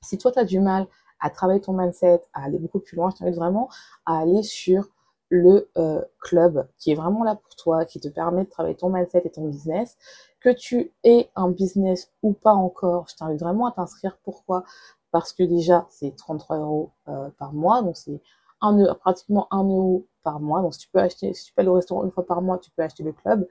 Si 0.02 0.18
toi, 0.18 0.32
tu 0.32 0.40
as 0.40 0.46
du 0.46 0.62
mal 0.62 0.88
à 1.20 1.30
travailler 1.30 1.60
ton 1.60 1.74
mindset, 1.74 2.22
à 2.34 2.46
aller 2.46 2.60
beaucoup 2.60 2.80
plus 2.80 2.96
loin, 2.96 3.10
je 3.10 3.18
t'invite 3.18 3.36
vraiment 3.36 3.68
à 4.06 4.20
aller 4.20 4.42
sur 4.42 4.88
le 5.28 5.70
euh, 5.78 6.02
club 6.22 6.66
qui 6.78 6.92
est 6.92 6.96
vraiment 6.96 7.26
là 7.26 7.36
pour 7.36 7.54
toi, 7.58 7.84
qui 7.84 8.00
te 8.00 8.08
permet 8.08 8.46
de 8.46 8.50
travailler 8.50 8.78
ton 8.78 8.90
mindset 8.90 9.24
et 9.26 9.30
ton 9.30 9.46
business. 9.50 9.98
Que 10.40 10.52
tu 10.52 10.94
aies 11.04 11.30
un 11.36 11.50
business 11.50 12.10
ou 12.24 12.32
pas 12.32 12.54
encore, 12.54 13.08
je 13.10 13.18
t'invite 13.18 13.42
vraiment 13.42 13.66
à 13.66 13.74
t'inscrire. 13.74 14.18
Pourquoi? 14.24 14.64
Parce 15.12 15.34
que 15.34 15.44
déjà, 15.44 15.88
c'est 15.90 16.16
33 16.16 16.60
euros 16.60 16.92
euh, 17.10 17.30
par 17.38 17.52
mois, 17.52 17.82
donc 17.82 17.98
c'est 17.98 18.22
un, 18.62 18.94
pratiquement 18.96 19.48
1 19.52 19.64
euro 19.64 20.06
par 20.24 20.40
mois. 20.40 20.62
Donc, 20.62 20.74
si 20.74 20.82
tu 20.82 20.90
peux 20.90 21.00
acheter, 21.00 21.32
tu 21.32 21.54
peux 21.54 21.62
aller 21.62 21.70
au 21.70 21.76
restaurant 21.76 22.04
une 22.04 22.12
fois 22.12 22.26
par 22.26 22.42
mois, 22.42 22.58
tu 22.58 22.72
peux 22.72 22.84
acheter 22.84 23.04
le 23.04 23.14
club. 23.14 23.48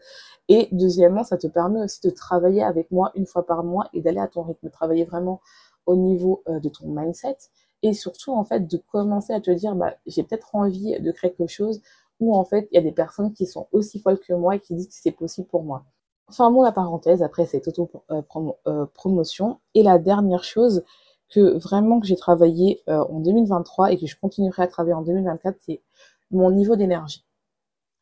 Et 0.48 0.68
deuxièmement, 0.72 1.24
ça 1.24 1.36
te 1.36 1.46
permet 1.46 1.82
aussi 1.82 2.00
de 2.02 2.10
travailler 2.10 2.62
avec 2.62 2.90
moi 2.90 3.12
une 3.14 3.26
fois 3.26 3.46
par 3.46 3.64
mois 3.64 3.88
et 3.92 4.00
d'aller 4.00 4.20
à 4.20 4.28
ton 4.28 4.42
rythme, 4.42 4.70
travailler 4.70 5.04
vraiment 5.04 5.40
au 5.88 5.96
niveau 5.96 6.42
euh, 6.48 6.60
de 6.60 6.68
ton 6.68 6.86
mindset 6.86 7.36
et 7.82 7.94
surtout 7.94 8.32
en 8.32 8.44
fait 8.44 8.68
de 8.68 8.76
commencer 8.76 9.32
à 9.32 9.40
te 9.40 9.50
dire 9.50 9.74
bah 9.74 9.94
j'ai 10.06 10.22
peut-être 10.22 10.54
envie 10.54 11.00
de 11.00 11.12
créer 11.12 11.32
quelque 11.32 11.50
chose 11.50 11.80
où 12.20 12.36
en 12.36 12.44
fait 12.44 12.68
il 12.70 12.74
y 12.74 12.78
a 12.78 12.82
des 12.82 12.92
personnes 12.92 13.32
qui 13.32 13.46
sont 13.46 13.68
aussi 13.72 13.98
folles 14.00 14.20
que 14.20 14.34
moi 14.34 14.56
et 14.56 14.60
qui 14.60 14.74
disent 14.74 14.88
que 14.88 14.94
c'est 14.94 15.12
possible 15.12 15.46
pour 15.48 15.62
moi. 15.62 15.84
Enfin 16.28 16.50
bon 16.50 16.62
la 16.62 16.72
parenthèse 16.72 17.22
après 17.22 17.46
cette 17.46 17.68
auto 17.68 17.90
euh, 18.10 18.22
euh, 18.66 19.54
et 19.74 19.82
la 19.82 19.98
dernière 19.98 20.44
chose 20.44 20.84
que 21.30 21.58
vraiment 21.58 22.00
que 22.00 22.06
j'ai 22.06 22.16
travaillé 22.16 22.82
en 22.86 23.20
2023 23.20 23.92
et 23.92 23.98
que 23.98 24.06
je 24.06 24.16
continuerai 24.18 24.62
à 24.62 24.66
travailler 24.66 24.94
en 24.94 25.02
2024, 25.02 25.58
c'est 25.60 25.82
mon 26.30 26.50
niveau 26.50 26.76
d'énergie. 26.76 27.24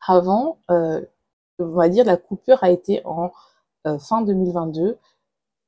Avant, 0.05 0.59
euh, 0.69 1.01
on 1.59 1.67
va 1.69 1.89
dire, 1.89 2.05
la 2.05 2.17
coupure 2.17 2.63
a 2.63 2.69
été 2.69 3.01
en 3.05 3.31
euh, 3.87 3.99
fin 3.99 4.21
2022. 4.21 4.97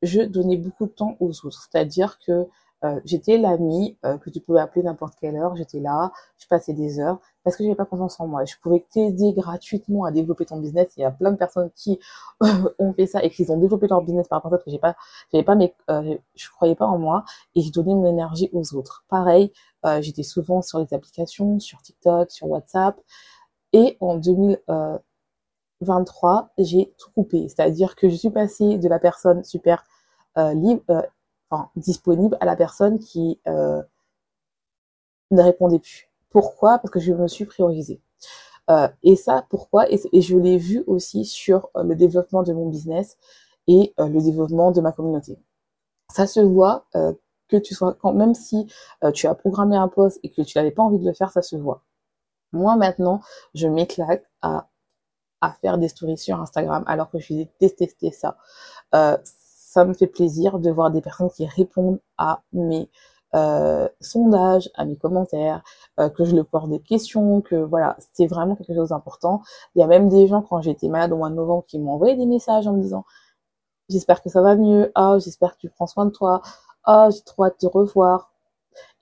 Je 0.02 0.22
donnais 0.22 0.58
beaucoup 0.58 0.86
de 0.86 0.92
temps 0.92 1.18
aux 1.20 1.46
autres, 1.46 1.68
c'est-à-dire 1.70 2.20
que 2.20 2.48
euh, 2.86 3.02
j'étais 3.04 3.38
l'amie 3.38 3.98
euh, 4.06 4.18
que 4.18 4.30
tu 4.30 4.40
pouvais 4.40 4.62
appeler 4.62 4.84
n'importe 4.84 5.16
quelle 5.20 5.36
heure. 5.36 5.54
J'étais 5.58 5.82
là, 5.82 6.14
je 6.38 6.48
passais 6.48 6.72
des 6.74 7.00
heures 7.00 7.20
parce 7.44 7.58
que 7.58 7.64
j'avais 7.64 7.76
pas 7.76 7.86
confiance 7.86 8.20
en 8.20 8.28
moi. 8.28 8.46
Je 8.46 8.56
pouvais 8.62 8.86
t'aider 8.90 9.34
gratuitement 9.34 10.06
à 10.06 10.12
développer 10.12 10.46
ton 10.46 10.58
business. 10.60 10.94
Il 10.96 11.02
y 11.02 11.04
a 11.04 11.12
plein 11.12 11.32
de 11.32 11.38
personnes 11.38 11.70
qui 11.76 12.00
ont 12.80 12.94
fait 12.94 13.06
ça 13.06 13.22
et 13.24 13.30
qui 13.30 13.46
ont 13.50 13.58
développé 13.58 13.88
leur 13.88 14.02
business 14.02 14.28
par 14.30 14.38
rapport 14.38 14.54
à 14.54 14.58
ça 14.58 14.64
que 14.64 14.72
j'ai 14.72 14.80
pas, 14.80 14.96
j'avais 15.32 15.44
pas 15.44 15.56
mes, 15.56 15.76
euh, 15.90 16.18
je 16.36 16.50
croyais 16.50 16.76
pas 16.76 16.88
en 16.88 16.98
moi 16.98 17.26
et 17.56 17.62
j'ai 17.62 17.72
donné 17.72 17.94
mon 17.94 18.06
énergie 18.06 18.50
aux 18.54 18.76
autres. 18.76 19.04
Pareil, 19.10 19.52
j'étais 20.02 20.24
souvent 20.24 20.62
sur 20.62 20.80
les 20.80 20.94
applications, 20.94 21.60
sur 21.60 21.82
TikTok, 21.82 22.32
sur 22.32 22.50
WhatsApp 22.50 23.00
et 23.74 23.98
en 24.02 24.18
2023, 24.18 26.50
j'ai 26.58 26.94
tout 26.98 27.12
coupé. 27.12 27.48
C'est-à-dire 27.48 27.96
que 27.96 28.10
je 28.10 28.16
suis 28.16 28.30
passée 28.30 28.78
de 28.78 28.88
la 28.90 29.00
personne 29.00 29.44
super 29.44 29.84
libre, 30.38 30.84
disponible 31.76 32.38
à 32.42 32.46
la 32.46 32.56
personne 32.56 33.00
qui 33.00 33.40
euh, 33.48 33.82
ne 35.32 35.42
répondait 35.42 35.80
plus. 35.80 36.10
Pourquoi? 36.30 36.80
Parce 36.80 36.92
que 36.92 37.00
je 37.00 37.14
me 37.14 37.28
suis 37.28 37.46
priorisée. 37.46 38.02
Euh, 38.70 38.88
et 39.04 39.16
ça, 39.16 39.46
pourquoi? 39.50 39.92
Et, 39.92 40.22
je 40.22 40.38
l'ai 40.38 40.58
vu 40.58 40.84
aussi 40.86 41.26
sur 41.26 41.70
euh, 41.76 41.84
le 41.84 41.96
développement 41.96 42.44
de 42.44 42.54
mon 42.54 42.70
business 42.70 43.18
et 43.68 43.94
le 44.00 44.20
développement 44.20 44.72
de 44.72 44.82
ma 44.82 44.92
communauté. 44.92 45.38
Ça 46.12 46.26
se 46.26 46.40
voit 46.40 46.88
que 47.48 47.58
tu 47.58 47.76
sois, 47.76 47.96
même 48.16 48.34
si 48.34 48.66
tu 49.14 49.28
as 49.28 49.36
programmé 49.36 49.76
un 49.76 49.88
post 49.88 50.20
et 50.24 50.32
que 50.32 50.42
tu 50.42 50.58
n'avais 50.58 50.72
pas 50.72 50.82
envie 50.82 50.98
de 50.98 51.06
le 51.06 51.14
faire, 51.14 51.30
ça 51.32 51.44
se 51.44 51.56
voit. 51.56 51.84
Moi 52.52 52.76
maintenant, 52.78 53.22
je 53.54 53.68
m'éclate 53.68 54.24
à 54.42 54.70
à 55.42 55.52
faire 55.54 55.78
des 55.78 55.88
stories 55.88 56.18
sur 56.18 56.40
Instagram 56.40 56.84
alors 56.88 57.10
que 57.10 57.20
je 57.20 57.46
détestais 57.60 58.12
ça. 58.12 58.38
Euh, 58.96 59.18
ça 59.70 59.86
me 59.86 59.94
fait 59.94 60.08
plaisir 60.08 60.58
de 60.58 60.72
voir 60.72 60.90
des 60.90 61.00
personnes 61.00 61.30
qui 61.30 61.46
répondent 61.46 62.00
à 62.18 62.42
mes 62.54 62.90
euh, 63.36 63.88
sondages, 64.02 64.72
à 64.74 64.84
mes 64.84 64.96
commentaires, 64.96 65.62
euh, 66.00 66.10
que 66.10 66.26
je 66.26 66.36
leur 66.36 66.48
porte 66.48 66.70
des 66.70 66.80
questions, 66.80 67.42
que 67.42 67.56
voilà, 67.56 67.96
c'est 68.14 68.26
vraiment 68.26 68.56
quelque 68.56 68.74
chose 68.74 68.90
d'important. 68.90 69.44
Il 69.76 69.80
y 69.80 69.84
a 69.84 69.88
même 69.88 70.10
des 70.10 70.26
gens, 70.26 70.42
quand 70.42 70.60
j'étais 70.64 70.88
malade 70.88 71.12
au 71.12 71.18
mois 71.18 71.30
de 71.30 71.36
novembre, 71.36 71.66
qui 71.68 71.78
m'ont 71.78 71.92
envoyé 71.92 72.16
des 72.16 72.26
messages 72.26 72.66
en 72.66 72.74
me 72.74 72.82
disant 72.82 73.06
J'espère 73.90 74.24
que 74.24 74.30
ça 74.30 74.42
va 74.42 74.56
mieux, 74.56 74.92
ah, 74.96 75.14
oh, 75.16 75.20
j'espère 75.20 75.54
que 75.54 75.60
tu 75.60 75.70
prends 75.70 75.86
soin 75.88 76.06
de 76.06 76.12
toi, 76.12 76.42
ah, 76.86 77.06
oh, 77.08 77.12
j'ai 77.14 77.22
trop 77.22 77.46
hâte 77.46 77.62
de 77.62 77.68
te 77.68 77.72
revoir. 77.72 78.32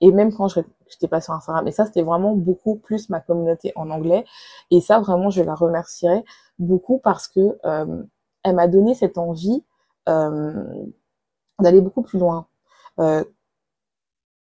Et 0.02 0.12
même 0.12 0.34
quand 0.34 0.48
je 0.48 0.60
j'étais 0.90 1.08
pas 1.08 1.22
sur 1.22 1.32
Instagram, 1.34 1.66
et 1.66 1.72
ça, 1.72 1.86
c'était 1.86 2.02
vraiment 2.02 2.34
beaucoup 2.34 2.76
plus 2.76 3.08
ma 3.08 3.20
communauté 3.20 3.72
en 3.76 3.90
anglais. 3.90 4.26
Et 4.70 4.82
ça, 4.82 5.00
vraiment, 5.00 5.30
je 5.30 5.42
la 5.42 5.54
remercierai 5.54 6.24
beaucoup 6.58 6.98
parce 6.98 7.28
que 7.28 7.58
euh, 7.64 8.02
elle 8.42 8.54
m'a 8.54 8.68
donné 8.68 8.94
cette 8.94 9.18
envie 9.18 9.62
d'aller 11.60 11.80
beaucoup 11.80 12.02
plus 12.02 12.18
loin. 12.18 12.46
Euh, 13.00 13.24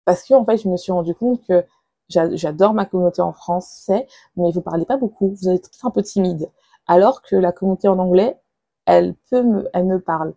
parce 0.04 0.24
que 0.24 0.34
en 0.34 0.44
fait, 0.44 0.58
je 0.58 0.68
me 0.68 0.76
suis 0.76 0.92
rendu 0.92 1.14
compte 1.14 1.42
que 1.46 1.64
j'adore 2.08 2.74
ma 2.74 2.84
communauté 2.84 3.22
en 3.22 3.32
français, 3.32 4.06
mais 4.36 4.50
vous 4.52 4.60
parlez 4.60 4.84
pas 4.84 4.96
beaucoup, 4.96 5.34
vous 5.34 5.48
êtes 5.48 5.70
un 5.82 5.90
peu 5.90 6.02
timide. 6.02 6.50
Alors 6.86 7.22
que 7.22 7.36
la 7.36 7.52
communauté 7.52 7.88
en 7.88 7.98
anglais, 7.98 8.38
elle 8.86 9.14
peut 9.30 9.42
me, 9.42 9.68
elle 9.72 9.86
me 9.86 10.00
parle 10.00 10.34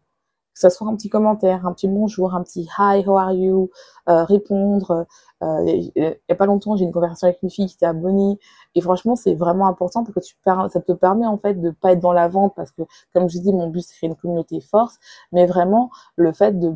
que 0.58 0.70
ce 0.70 0.76
soit 0.76 0.88
un 0.88 0.96
petit 0.96 1.10
commentaire, 1.10 1.68
un 1.68 1.74
petit 1.74 1.88
bonjour, 1.88 2.34
un 2.34 2.42
petit 2.42 2.68
hi, 2.80 3.04
how 3.06 3.18
are 3.18 3.32
you, 3.32 3.70
euh, 4.10 4.24
répondre. 4.24 5.06
Euh, 5.44 5.64
il 5.68 5.92
y 5.96 6.32
a 6.32 6.36
pas 6.36 6.48
longtemps, 6.48 6.76
j'ai 6.76 6.84
une 6.84 6.92
conversation 6.92 7.28
avec 7.28 7.44
une 7.44 7.52
fille 7.52 7.68
qui 7.68 7.78
s'est 7.78 7.86
abonnée 7.86 8.40
et 8.74 8.82
franchement, 8.82 9.16
c'est 9.16 9.36
vraiment 9.36 9.68
important 9.68 10.04
parce 10.04 10.16
que 10.16 10.70
ça 10.70 10.82
te 10.82 10.92
permet 10.94 11.28
en 11.28 11.38
fait 11.38 11.54
de 11.54 11.70
pas 11.70 11.92
être 11.92 12.00
dans 12.00 12.12
la 12.12 12.28
vente 12.28 12.56
parce 12.56 12.72
que, 12.72 12.82
comme 13.14 13.30
je 13.30 13.38
dis, 13.38 13.54
mon 13.54 13.68
but 13.70 13.82
c'est 13.82 13.96
créer 13.96 14.10
une 14.10 14.16
communauté 14.16 14.60
force, 14.60 14.98
mais 15.32 15.46
vraiment 15.46 15.92
le 16.16 16.34
fait 16.34 16.60
de 16.60 16.74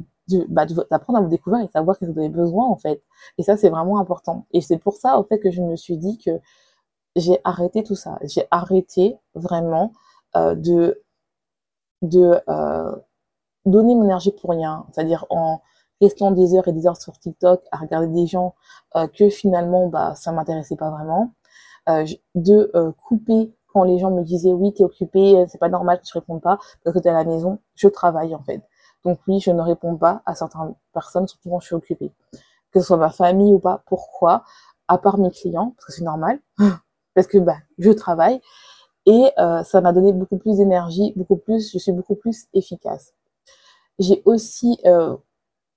bah, 0.48 0.66
d'apprendre 0.92 1.20
à 1.20 1.22
vous 1.24 1.30
découvrir 1.30 1.66
et 1.66 1.68
savoir 1.70 1.96
ce 1.96 2.06
que 2.06 2.12
vous 2.12 2.20
avez 2.20 2.30
besoin 2.30 2.66
en 2.66 2.78
fait. 2.78 3.02
Et 3.40 3.44
ça, 3.44 3.58
c'est 3.58 3.70
vraiment 3.70 4.00
important. 4.00 4.46
Et 4.52 4.62
c'est 4.62 4.78
pour 4.78 4.94
ça, 4.96 5.18
au 5.20 5.24
fait, 5.24 5.40
que 5.40 5.50
je 5.50 5.62
me 5.62 5.76
suis 5.76 5.98
dit 5.98 6.20
que 6.20 6.40
j'ai 7.16 7.40
arrêté 7.44 7.84
tout 7.84 7.96
ça. 7.96 8.20
J'ai 8.24 8.46
arrêté 8.52 9.18
vraiment 9.34 9.92
euh, 10.36 10.56
de 10.56 11.02
de 12.04 12.40
donner 13.66 13.96
mon 13.96 14.04
énergie 14.04 14.32
pour 14.32 14.52
rien, 14.52 14.86
c'est-à-dire 14.92 15.26
en 15.30 15.62
restant 16.02 16.32
des 16.32 16.56
heures 16.56 16.68
et 16.68 16.72
des 16.72 16.88
heures 16.88 16.98
sur 16.98 17.18
TikTok 17.18 17.62
à 17.72 17.78
regarder 17.78 18.08
des 18.08 18.26
gens 18.28 18.56
euh, 18.96 19.08
que 19.08 19.30
finalement 19.30 19.88
bah 19.88 20.16
ça 20.16 20.32
m'intéressait 20.32 20.76
pas 20.76 20.90
vraiment, 20.90 21.34
euh, 21.90 22.06
de 22.36 22.72
euh, 22.76 22.92
couper 22.94 23.54
quand 23.68 23.84
les 23.84 24.00
gens 24.00 24.12
me 24.12 24.24
disaient 24.24 24.54
oui 24.54 24.74
t'es 24.74 24.84
occupé, 24.84 25.38
euh, 25.38 25.46
c'est 25.48 25.60
pas 25.60 25.70
normal 25.70 26.00
que 26.00 26.06
tu 26.06 26.18
répondes 26.18 26.42
pas 26.42 26.58
parce 26.84 26.96
que 26.96 27.02
t'es 27.02 27.10
à 27.10 27.14
la 27.14 27.24
maison, 27.24 27.60
je 27.76 27.88
travaille 27.88 28.36
en 28.36 28.44
fait. 28.44 28.62
Donc 29.06 29.20
oui 29.28 29.40
je 29.40 29.52
ne 29.52 29.62
réponds 29.62 29.96
pas 29.98 30.22
à 30.26 30.36
certaines 30.36 30.76
personnes 30.94 31.28
surtout 31.28 31.50
quand 31.50 31.60
je 31.60 31.68
suis 31.68 31.76
occupée, 31.76 32.12
que 32.72 32.80
ce 32.80 32.88
soit 32.88 32.98
ma 32.98 33.10
famille 33.12 33.54
ou 33.54 33.60
pas. 33.60 33.84
Pourquoi? 33.88 34.44
À 34.88 34.98
part 34.98 35.18
mes 35.20 35.32
clients 35.32 35.74
parce 35.78 35.86
que 35.88 35.94
c'est 35.94 36.04
normal, 36.04 36.40
parce 37.16 37.28
que 37.28 37.38
bah 37.38 37.58
je 37.78 37.92
travaille 37.92 38.42
et 39.06 39.32
euh, 39.40 39.64
ça 39.64 39.82
m'a 39.82 39.94
donné 39.94 40.14
beaucoup 40.14 40.38
plus 40.38 40.58
d'énergie, 40.58 41.14
beaucoup 41.16 41.38
plus, 41.38 41.72
je 41.72 41.80
suis 41.80 41.92
beaucoup 41.92 42.16
plus 42.16 42.48
efficace. 42.54 43.14
J'ai 44.00 44.22
aussi 44.26 44.80
euh, 44.86 45.16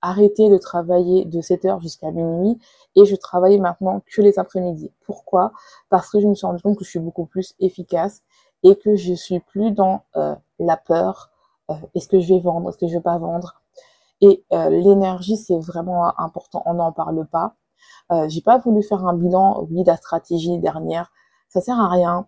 arrêté 0.01 0.49
de 0.49 0.57
travailler 0.57 1.25
de 1.25 1.41
7h 1.41 1.81
jusqu'à 1.81 2.11
minuit 2.11 2.57
et 2.95 3.05
je 3.05 3.15
travaille 3.15 3.59
maintenant 3.59 4.01
que 4.05 4.21
les 4.21 4.39
après-midi. 4.39 4.91
Pourquoi? 5.05 5.51
Parce 5.89 6.09
que 6.09 6.19
je 6.19 6.27
me 6.27 6.35
suis 6.35 6.45
rendu 6.45 6.61
compte 6.61 6.77
que 6.77 6.85
je 6.85 6.89
suis 6.89 6.99
beaucoup 6.99 7.25
plus 7.25 7.53
efficace 7.59 8.23
et 8.63 8.75
que 8.75 8.95
je 8.95 9.13
suis 9.13 9.39
plus 9.39 9.71
dans 9.71 10.03
euh, 10.15 10.35
la 10.59 10.77
peur. 10.77 11.31
Euh, 11.69 11.75
est-ce 11.93 12.07
que 12.07 12.19
je 12.19 12.33
vais 12.33 12.39
vendre 12.39 12.69
Est-ce 12.69 12.77
que 12.77 12.87
je 12.87 12.93
vais 12.93 13.01
pas 13.01 13.17
vendre? 13.17 13.61
Et 14.21 14.43
l'énergie, 14.51 15.35
c'est 15.35 15.59
vraiment 15.59 16.17
important. 16.17 16.63
On 16.65 16.75
n'en 16.75 16.93
parle 16.93 17.27
pas. 17.27 17.55
J'ai 18.29 18.41
pas 18.41 18.57
voulu 18.57 18.81
faire 18.81 19.05
un 19.05 19.13
bilan, 19.13 19.67
oui, 19.69 19.83
de 19.83 19.87
la 19.87 19.97
stratégie 19.97 20.57
dernière. 20.57 21.11
Ça 21.49 21.59
sert 21.61 21.77
à 21.79 21.89
rien. 21.89 22.25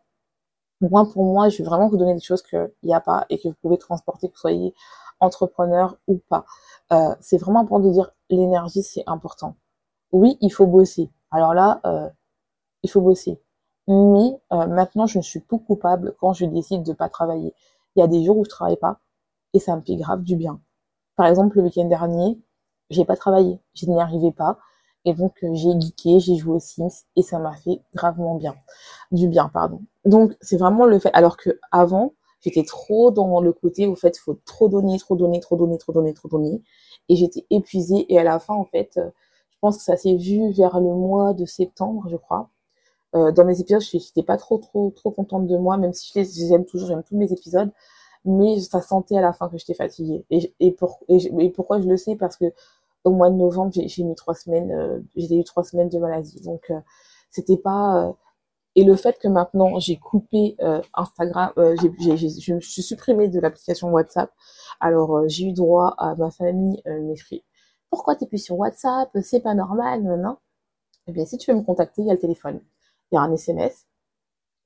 Moi, 0.81 1.05
pour 1.11 1.25
moi, 1.25 1.49
je 1.49 1.57
vais 1.57 1.63
vraiment 1.63 1.87
vous 1.87 1.97
donner 1.97 2.13
des 2.13 2.21
choses 2.21 2.43
qu'il 2.43 2.71
n'y 2.83 2.93
a 2.93 3.01
pas 3.01 3.25
et 3.29 3.39
que 3.39 3.47
vous 3.47 3.55
pouvez 3.61 3.77
transporter, 3.77 4.27
que 4.27 4.33
vous 4.33 4.39
soyez 4.39 4.75
entrepreneur 5.19 5.97
ou 6.07 6.19
pas. 6.29 6.45
Euh, 6.91 7.15
c'est 7.19 7.37
vraiment 7.37 7.61
important 7.61 7.85
de 7.85 7.91
dire 7.91 8.11
l'énergie, 8.29 8.83
c'est 8.83 9.03
important. 9.07 9.55
Oui, 10.11 10.37
il 10.41 10.49
faut 10.51 10.67
bosser. 10.67 11.11
Alors 11.31 11.53
là, 11.53 11.81
euh, 11.85 12.09
il 12.83 12.89
faut 12.89 13.01
bosser. 13.01 13.41
Mais 13.87 14.39
euh, 14.51 14.67
maintenant, 14.67 15.07
je 15.07 15.17
ne 15.17 15.23
suis 15.23 15.39
plus 15.39 15.59
coupable 15.59 16.15
quand 16.19 16.33
je 16.33 16.45
décide 16.45 16.83
de 16.83 16.93
pas 16.93 17.09
travailler. 17.09 17.53
Il 17.95 17.99
y 17.99 18.03
a 18.03 18.07
des 18.07 18.23
jours 18.23 18.37
où 18.37 18.45
je 18.45 18.49
travaille 18.49 18.77
pas 18.77 18.99
et 19.53 19.59
ça 19.59 19.75
me 19.75 19.81
fait 19.81 19.95
grave 19.95 20.23
du 20.23 20.35
bien. 20.35 20.61
Par 21.15 21.27
exemple, 21.27 21.57
le 21.57 21.63
week-end 21.63 21.85
dernier, 21.85 22.39
j'ai 22.89 23.05
pas 23.05 23.15
travaillé, 23.15 23.59
je 23.73 23.85
n'y 23.87 23.99
arrivais 23.99 24.31
pas. 24.31 24.59
Et 25.05 25.13
donc, 25.13 25.37
j'ai 25.41 25.79
geeké, 25.79 26.19
j'ai 26.19 26.35
joué 26.35 26.55
aux 26.55 26.59
Sims 26.59 27.05
et 27.15 27.21
ça 27.21 27.39
m'a 27.39 27.55
fait 27.55 27.81
gravement 27.95 28.35
bien. 28.35 28.55
Du 29.11 29.29
bien, 29.29 29.49
pardon. 29.49 29.81
Donc, 30.05 30.35
c'est 30.41 30.57
vraiment 30.57 30.85
le 30.85 30.99
fait. 30.99 31.11
Alors 31.13 31.37
que 31.37 31.59
avant, 31.71 32.13
j'étais 32.41 32.63
trop 32.63 33.11
dans 33.11 33.41
le 33.41 33.53
côté, 33.53 33.87
au 33.87 33.95
fait, 33.95 34.17
faut 34.17 34.39
trop 34.45 34.69
donner, 34.69 34.97
trop 34.99 35.15
donner, 35.15 35.39
trop 35.39 35.55
donner, 35.57 35.77
trop 35.77 35.93
donner, 35.93 36.13
trop 36.13 36.27
donner. 36.29 36.61
Et 37.09 37.15
j'étais 37.15 37.45
épuisée. 37.49 38.05
Et 38.13 38.19
à 38.19 38.23
la 38.23 38.39
fin, 38.39 38.53
en 38.53 38.65
fait, 38.65 38.97
euh, 38.97 39.09
je 39.51 39.57
pense 39.61 39.77
que 39.77 39.83
ça 39.83 39.97
s'est 39.97 40.15
vu 40.15 40.51
vers 40.51 40.79
le 40.79 40.93
mois 40.93 41.33
de 41.33 41.45
septembre, 41.45 42.07
je 42.09 42.17
crois. 42.17 42.49
Euh, 43.15 43.31
dans 43.31 43.45
mes 43.45 43.59
épisodes, 43.61 43.81
je 43.81 43.97
n'étais 43.97 44.23
pas 44.23 44.37
trop, 44.37 44.57
trop, 44.57 44.91
trop 44.91 45.11
contente 45.11 45.47
de 45.47 45.57
moi, 45.57 45.77
même 45.77 45.93
si 45.93 46.11
je 46.13 46.19
les 46.19 46.53
aime 46.53 46.65
toujours, 46.65 46.89
j'aime 46.89 47.03
tous 47.03 47.17
mes 47.17 47.31
épisodes. 47.31 47.71
Mais 48.25 48.59
ça 48.59 48.81
sentait 48.81 49.17
à 49.17 49.21
la 49.21 49.33
fin 49.33 49.49
que 49.49 49.57
j'étais 49.57 49.73
fatiguée. 49.73 50.25
Et, 50.29 50.53
et, 50.59 50.71
pour, 50.71 50.99
et, 51.09 51.49
pourquoi 51.51 51.81
je 51.81 51.87
le 51.87 51.97
sais? 51.97 52.15
Parce 52.15 52.35
que 52.37 52.45
au 53.03 53.11
mois 53.11 53.29
de 53.29 53.35
novembre, 53.35 53.71
j'ai 53.73 54.03
mis 54.03 54.15
trois 54.15 54.35
semaines, 54.35 54.71
euh, 54.71 54.99
j'ai 55.15 55.37
eu 55.37 55.43
trois 55.43 55.63
semaines 55.63 55.89
de 55.89 55.99
maladie. 55.99 56.41
Donc, 56.41 56.69
euh, 56.71 56.79
c'était 57.31 57.57
pas. 57.57 58.15
Euh, 58.77 58.81
et 58.81 58.83
le 58.83 58.95
fait 58.95 59.17
que 59.19 59.27
maintenant 59.27 59.79
j'ai 59.79 59.97
coupé 59.97 60.55
euh, 60.61 60.81
Instagram, 60.93 61.51
j'ai, 61.81 62.17
je 62.17 62.53
me 62.53 62.61
suis 62.61 62.83
supprimée 62.83 63.27
de 63.27 63.39
l'application 63.39 63.89
WhatsApp. 63.91 64.31
Alors, 64.79 65.27
j'ai 65.27 65.45
eu 65.47 65.53
droit 65.53 65.95
à 65.97 66.15
ma 66.15 66.29
famille 66.31 66.81
m'écrit 66.85 67.43
Pourquoi 67.89 68.15
t'es 68.15 68.27
plus 68.27 68.37
sur 68.37 68.57
WhatsApp? 68.57 69.09
C'est 69.23 69.41
pas 69.41 69.55
normal, 69.55 70.03
non. 70.03 70.37
Eh 71.07 71.11
bien, 71.11 71.25
si 71.25 71.37
tu 71.37 71.51
veux 71.51 71.57
me 71.57 71.63
contacter, 71.63 72.01
il 72.01 72.07
y 72.07 72.11
a 72.11 72.13
le 72.13 72.19
téléphone 72.19 72.61
il 73.11 73.15
y 73.15 73.17
a 73.17 73.21
un 73.21 73.31
SMS, 73.31 73.87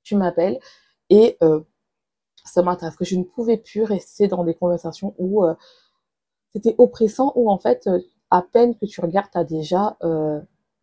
tu 0.04 0.16
m'appelles 0.16 0.60
et 1.10 1.38
euh, 1.44 1.62
ça 2.44 2.64
m'intéresse 2.64 2.96
que 2.96 3.06
je 3.06 3.16
ne 3.16 3.24
pouvais 3.24 3.58
plus 3.58 3.84
rester 3.84 4.28
dans 4.28 4.44
des 4.44 4.56
conversations 4.56 5.14
où 5.18 5.46
euh, 5.46 5.54
c'était 6.54 6.76
oppressant, 6.78 7.34
où 7.36 7.52
en 7.52 7.60
fait, 7.60 7.88
euh, 7.88 8.00
à 8.30 8.42
peine 8.42 8.76
que 8.76 8.86
tu 8.86 9.02
regardes, 9.02 9.30
tu 9.32 9.38
as 9.38 9.44
déjà 9.44 9.98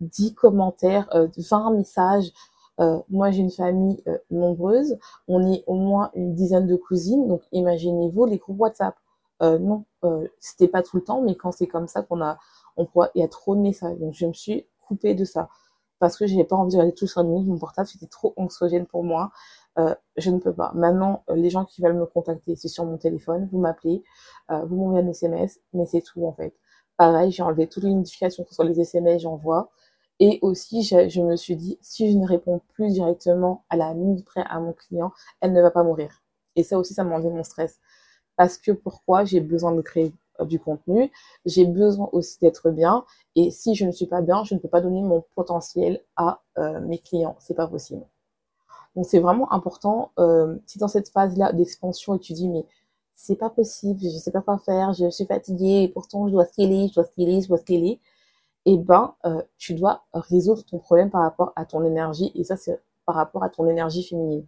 10 0.01 0.35
commentaires, 0.35 1.09
20 1.13 1.71
messages. 1.73 2.31
Moi, 3.09 3.31
j'ai 3.31 3.41
une 3.41 3.51
famille 3.51 4.03
nombreuse, 4.31 4.99
on 5.27 5.51
est 5.53 5.65
au 5.67 5.75
moins 5.75 6.11
une 6.15 6.35
dizaine 6.35 6.67
de 6.67 6.77
cousines, 6.77 7.27
donc 7.27 7.43
imaginez-vous 7.53 8.25
les 8.27 8.39
groupes 8.39 8.61
WhatsApp. 8.61 8.95
non, 9.41 9.85
c'était 10.39 10.69
pas 10.69 10.83
tout 10.83 10.97
le 10.97 11.03
temps, 11.05 11.23
mais 11.23 11.35
quand 11.35 11.53
c'est 11.53 11.67
comme 11.67 11.89
ça 11.89 12.03
qu'on 12.03 12.21
a, 12.23 12.39
on 12.77 12.87
il 13.15 13.21
y 13.21 13.25
a 13.25 13.29
trop 13.29 13.57
de 13.57 13.61
messages. 13.61 13.99
Donc 13.99 14.15
je 14.15 14.27
me 14.27 14.33
suis 14.33 14.67
coupée 14.87 15.15
de 15.15 15.25
ça 15.25 15.49
parce 15.99 16.17
que 16.17 16.27
j'avais 16.27 16.45
pas 16.45 16.57
envie 16.57 16.73
de 16.73 16.77
regarder 16.77 16.95
tout 16.95 17.07
sur 17.07 17.25
mon 17.25 17.59
portable, 17.59 17.89
c'était 17.89 18.07
trop 18.07 18.33
anxiogène 18.37 18.87
pour 18.87 19.05
moi. 19.05 19.31
Euh, 19.79 19.95
je 20.17 20.31
ne 20.31 20.39
peux 20.39 20.53
pas. 20.53 20.73
Maintenant, 20.75 21.23
euh, 21.31 21.35
les 21.37 21.51
gens 21.51 21.65
qui 21.65 21.83
veulent 21.83 21.97
me 21.97 22.07
contacter, 22.07 22.57
c'est 22.57 22.69
sur 22.69 22.85
mon 22.85 22.99
téléphone, 22.99 23.49
vous 23.53 23.59
m'appelez, 23.59 24.03
euh, 24.51 24.65
vous 24.65 24.77
m'envoyez 24.77 25.07
un 25.07 25.11
SMS, 25.11 25.61
mais 25.73 25.87
c'est 25.87 26.03
tout 26.03 26.25
en 26.27 26.33
fait. 26.33 26.55
Pareil, 26.97 27.31
j'ai 27.31 27.43
enlevé 27.43 27.69
toutes 27.69 27.85
les 27.85 27.95
notifications 27.95 28.45
sur 28.51 28.65
les 28.65 28.81
SMS, 28.81 29.23
j'envoie. 29.23 29.71
Et 30.21 30.39
aussi, 30.43 30.83
je, 30.83 31.21
me 31.21 31.37
suis 31.37 31.57
dit, 31.57 31.79
si 31.81 32.11
je 32.13 32.19
ne 32.19 32.27
réponds 32.27 32.61
plus 32.75 32.93
directement 32.93 33.65
à 33.71 33.77
la 33.77 33.95
minute 33.95 34.25
près 34.25 34.43
à 34.49 34.59
mon 34.61 34.73
client, 34.73 35.13
elle 35.41 35.53
ne 35.53 35.63
va 35.63 35.71
pas 35.71 35.85
mourir. 35.85 36.23
Et 36.57 36.65
ça 36.65 36.79
aussi, 36.79 36.95
ça 36.95 37.05
m'a 37.05 37.15
enlevé 37.15 37.31
mon 37.31 37.45
stress. 37.45 37.79
Parce 38.37 38.59
que 38.59 38.73
pourquoi 38.73 39.25
j'ai 39.25 39.41
besoin 39.41 39.73
de 39.73 39.81
créer 39.81 40.13
du 40.45 40.61
contenu, 40.61 41.11
j'ai 41.45 41.65
besoin 41.65 42.09
aussi 42.13 42.39
d'être 42.41 42.71
bien. 42.71 43.05
Et 43.35 43.51
si 43.51 43.75
je 43.75 43.85
ne 43.85 43.91
suis 43.91 44.07
pas 44.07 44.23
bien, 44.23 44.45
je 44.45 44.55
ne 44.55 44.61
peux 44.61 44.69
pas 44.69 44.81
donner 44.81 45.03
mon 45.03 45.25
potentiel 45.35 46.01
à 46.17 46.43
euh, 46.59 46.81
mes 46.81 46.99
clients. 46.99 47.37
C'est 47.41 47.55
pas 47.55 47.67
possible. 47.67 48.05
Donc 48.97 49.07
c'est 49.07 49.21
vraiment 49.21 49.53
important. 49.53 50.13
Euh, 50.19 50.57
si 50.67 50.79
dans 50.79 50.89
cette 50.89 51.09
phase-là 51.11 51.53
d'expansion 51.53 52.19
tu 52.19 52.33
dis 52.33 52.49
mais 52.49 52.65
c'est 53.15 53.37
pas 53.37 53.51
possible, 53.51 54.01
je 54.01 54.09
sais 54.11 54.31
pas 54.31 54.43
quoi 54.43 54.59
faire, 54.59 54.93
je 54.93 55.11
suis 55.11 55.27
fatiguée, 55.27 55.83
et 55.83 55.89
pourtant 55.89 56.27
je 56.29 56.33
dois 56.33 56.47
scaler, 56.47 56.89
je 56.89 56.95
dois 56.95 57.05
scaler, 57.05 57.41
je 57.43 57.49
dois 57.49 57.59
scaler, 57.59 58.01
eh 58.73 58.79
ben 58.79 59.15
euh, 59.25 59.43
tu 59.57 59.75
dois 59.75 60.05
résoudre 60.13 60.65
ton 60.65 60.79
problème 60.79 61.11
par 61.11 61.23
rapport 61.23 61.53
à 61.57 61.65
ton 61.65 61.85
énergie 61.85 62.33
et 62.35 62.45
ça 62.45 62.57
c'est 62.57 62.81
par 63.07 63.15
rapport 63.15 63.43
à 63.43 63.49
ton 63.49 63.67
énergie 63.69 64.03
féminine. 64.03 64.47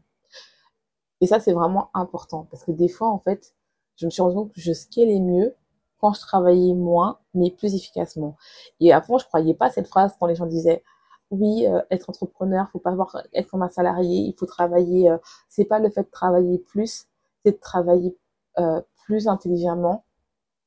Et 1.21 1.27
ça 1.27 1.41
c'est 1.41 1.53
vraiment 1.53 1.91
important 1.95 2.47
parce 2.51 2.65
que 2.65 2.73
des 2.73 2.89
fois 2.89 3.09
en 3.09 3.19
fait 3.19 3.55
je 3.97 4.07
me 4.07 4.11
suis 4.11 4.23
rendu 4.23 4.35
compte 4.37 4.53
que 4.53 4.61
je 4.61 4.73
scalais 4.73 5.21
mieux 5.21 5.55
quand 6.01 6.13
je 6.15 6.21
travaillais 6.21 6.75
moins, 6.75 7.19
mais 7.35 7.51
plus 7.51 7.75
efficacement. 7.75 8.37
Et 8.81 8.93
avant, 8.93 9.19
je 9.19 9.27
croyais 9.27 9.55
pas 9.55 9.71
cette 9.71 9.87
phrase 9.87 10.15
quand 10.19 10.27
les 10.27 10.35
gens 10.35 10.47
disaient 10.47 10.83
oui, 11.31 11.67
euh, 11.67 11.81
être 11.91 12.11
entrepreneur, 12.11 12.69
faut 12.73 12.81
pas 12.81 12.91
avoir 12.91 13.23
être 13.35 13.49
comme 13.51 13.63
un 13.63 13.69
salarié, 13.69 14.19
il 14.21 14.35
faut 14.37 14.47
travailler. 14.47 15.11
Euh, 15.11 15.19
c'est 15.49 15.65
pas 15.65 15.79
le 15.79 15.91
fait 15.91 16.03
de 16.03 16.11
travailler 16.11 16.59
plus, 16.59 17.07
c'est 17.45 17.53
de 17.53 17.61
travailler 17.61 18.17
euh, 18.59 18.81
plus 19.05 19.29
intelligemment. 19.29 20.05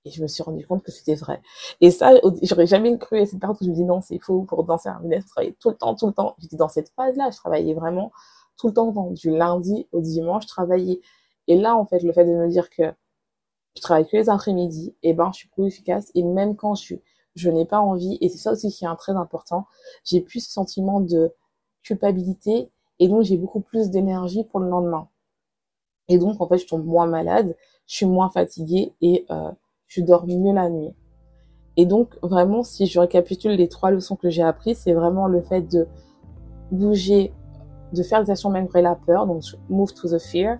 Et 0.06 0.12
je 0.12 0.22
me 0.22 0.28
suis 0.28 0.44
rendu 0.44 0.68
compte 0.68 0.84
que 0.84 0.92
c'était 0.92 1.16
vrai. 1.16 1.42
Et 1.80 1.92
ça, 1.92 2.14
j'aurais 2.42 2.68
jamais 2.68 2.98
cru 2.98 3.20
à 3.20 3.26
cette 3.26 3.40
période 3.40 3.58
où 3.62 3.66
je 3.66 3.70
me 3.70 3.76
dis 3.76 3.86
non, 3.86 4.02
c'est 4.02 4.20
faux 4.20 4.42
pour 4.44 4.64
danser 4.66 4.90
un 4.90 5.00
business, 5.00 5.24
je 5.24 5.30
travaillais 5.30 5.56
tout 5.60 5.70
le 5.70 5.76
temps, 5.76 5.96
tout 5.96 6.08
le 6.08 6.14
temps. 6.14 6.36
J'étais 6.40 6.58
dans 6.58 6.68
cette 6.70 6.90
phase-là, 6.90 7.30
je 7.32 7.38
travaillais 7.38 7.74
vraiment 7.74 8.12
tout 8.58 8.68
le 8.68 8.74
temps, 8.74 8.92
du 9.12 9.32
lundi 9.32 9.88
au 9.92 10.02
dimanche, 10.02 10.44
je 10.44 10.48
travaillais. 10.50 11.02
Et 11.48 11.58
là, 11.58 11.76
en 11.76 11.86
fait, 11.86 12.00
le 12.04 12.12
fait 12.14 12.26
de 12.26 12.32
me 12.32 12.50
dire 12.50 12.70
que 12.70 12.84
je 13.76 13.82
travaille 13.82 14.08
que 14.08 14.18
les 14.18 14.30
après-midi, 14.30 14.96
et 15.04 15.14
ben 15.14 15.32
je 15.34 15.40
suis 15.40 15.50
plus 15.50 15.66
efficace. 15.66 16.12
Et 16.16 16.24
même 16.24 16.56
quand 16.56 16.76
je, 16.76 16.96
je 17.36 17.50
n'ai 17.50 17.66
pas 17.66 17.80
envie, 17.80 18.18
et 18.22 18.30
c'est 18.30 18.38
ça 18.38 18.52
aussi 18.52 18.72
qui 18.72 18.86
est 18.86 18.88
un 18.88 18.96
très 18.96 19.14
important, 19.14 19.66
j'ai 20.06 20.22
plus 20.22 20.42
ce 20.42 20.52
sentiment 20.52 21.00
de 21.00 21.34
culpabilité, 21.84 22.72
et 23.00 23.08
donc 23.08 23.24
j'ai 23.24 23.38
beaucoup 23.38 23.62
plus 23.62 23.90
d'énergie 23.90 24.44
pour 24.44 24.60
le 24.60 24.70
lendemain. 24.70 25.10
Et 26.08 26.18
donc 26.18 26.40
en 26.42 26.48
fait 26.48 26.58
je 26.58 26.68
tombe 26.68 26.86
moins 26.86 27.08
malade, 27.08 27.56
je 27.88 27.96
suis 27.96 28.06
moins 28.06 28.30
fatiguée 28.30 28.94
et 29.02 29.26
euh, 29.32 29.52
je 29.94 30.02
dors 30.02 30.26
mieux 30.28 30.54
la 30.54 30.70
nuit. 30.70 30.94
Et 31.78 31.86
donc 31.86 32.18
vraiment 32.22 32.64
si 32.64 32.86
je 32.86 33.00
récapitule 33.00 33.54
les 33.54 33.68
trois 33.68 33.92
leçons 33.92 34.16
que 34.16 34.30
j'ai 34.30 34.44
apprises, 34.44 34.80
c'est 34.80 34.94
vraiment 34.94 35.28
le 35.28 35.42
fait 35.42 35.62
de 35.62 35.88
bouger, 36.72 37.34
de 37.94 38.04
faire 38.04 38.24
des 38.24 38.32
actions 38.32 38.50
malgré 38.50 38.82
la 38.82 38.96
peur, 38.96 39.28
donc 39.28 39.44
move 39.70 39.94
to 39.94 40.10
the 40.10 40.20
fear, 40.20 40.58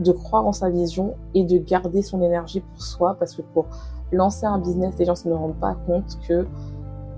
de 0.00 0.12
croire 0.12 0.46
en 0.46 0.52
sa 0.52 0.70
vision 0.70 1.14
et 1.34 1.44
de 1.44 1.58
garder 1.58 2.02
son 2.02 2.22
énergie 2.22 2.60
pour 2.60 2.82
soi 2.82 3.16
parce 3.18 3.34
que 3.34 3.42
pour 3.42 3.66
lancer 4.12 4.46
un 4.46 4.58
business, 4.58 4.94
les 4.98 5.04
gens 5.04 5.12
ne 5.12 5.16
se 5.16 5.28
rendent 5.28 5.60
pas 5.60 5.76
compte 5.86 6.18
que 6.26 6.46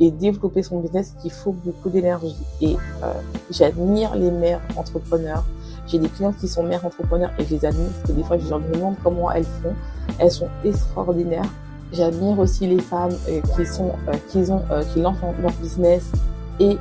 et 0.03 0.11
développer 0.11 0.63
son 0.63 0.81
business, 0.81 1.15
qu'il 1.21 1.31
faut 1.31 1.53
beaucoup 1.53 1.91
d'énergie. 1.91 2.35
Et 2.63 2.75
euh, 3.03 3.13
j'admire 3.51 4.17
les 4.17 4.31
mères 4.31 4.63
entrepreneurs. 4.77 5.45
J'ai 5.91 5.99
des 5.99 6.09
clients 6.09 6.33
qui 6.33 6.47
sont 6.47 6.63
mères 6.63 6.85
entrepreneurs 6.85 7.31
et 7.39 7.45
je 7.45 7.51
les 7.51 7.65
admire 7.65 7.89
parce 7.89 8.11
que 8.11 8.13
des 8.13 8.23
fois 8.23 8.39
je 8.39 8.49
leur 8.49 8.61
demande 8.61 8.95
comment 9.03 9.31
elles 9.33 9.45
font. 9.45 9.75
Elles 10.19 10.31
sont 10.31 10.49
extraordinaires. 10.65 11.49
J'admire 11.93 12.39
aussi 12.39 12.69
les 12.69 12.79
femmes 12.79 13.17
euh, 13.29 13.41
qui 13.57 13.67
sont 13.67 13.93
euh, 14.09 14.13
qui 14.29 14.51
ont 14.51 14.63
euh, 14.71 14.85
qui 14.93 15.01
lancent 15.01 15.17
leur 15.43 15.53
business 15.61 16.13
et 16.61 16.77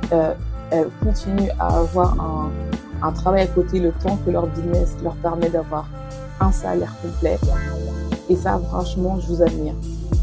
elles 0.70 0.88
continuent 1.02 1.50
à 1.58 1.78
avoir 1.78 2.16
un 3.02 3.12
travail 3.12 3.42
à 3.42 3.46
côté 3.46 3.80
le 3.80 3.92
temps 3.92 4.18
que 4.24 4.30
leur 4.30 4.46
business 4.46 4.94
leur 5.02 5.14
permet 5.16 5.48
d'avoir 5.48 5.88
un 6.38 6.52
salaire 6.52 6.94
complet. 7.02 7.38
Et 8.28 8.36
ça, 8.36 8.60
franchement, 8.68 9.18
je 9.18 9.26
vous 9.26 9.42
admire. 9.42 9.74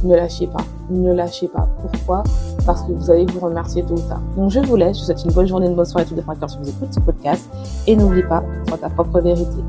Ne 0.04 0.16
lâchez 0.16 0.48
pas. 0.48 0.64
Ne 0.90 1.12
lâchez 1.14 1.48
pas. 1.48 1.68
Pourquoi? 1.82 2.24
Parce 2.66 2.84
que 2.84 2.92
vous 2.92 3.12
allez 3.12 3.26
vous 3.26 3.40
remercier 3.40 3.84
tout 3.84 3.98
ça. 3.98 4.20
Donc, 4.38 4.52
je 4.52 4.60
vous 4.60 4.76
laisse. 4.76 4.98
Je 4.98 5.02
vous 5.02 5.06
souhaite 5.08 5.26
une 5.26 5.34
bonne 5.34 5.48
journée, 5.48 5.68
une 5.68 5.76
bonne 5.76 5.86
soirée, 5.86 6.06
tout 6.06 6.16
de 6.16 6.22
sur 6.22 6.60
vous 6.60 6.70
écoutez 6.70 6.94
ce 6.94 7.00
podcast. 7.00 7.50
Et 7.90 7.96
n'oubliez 7.96 8.24
pas, 8.24 8.44
sois 8.68 8.78
ta 8.78 8.90
propre 8.90 9.22
vérité. 9.22 9.64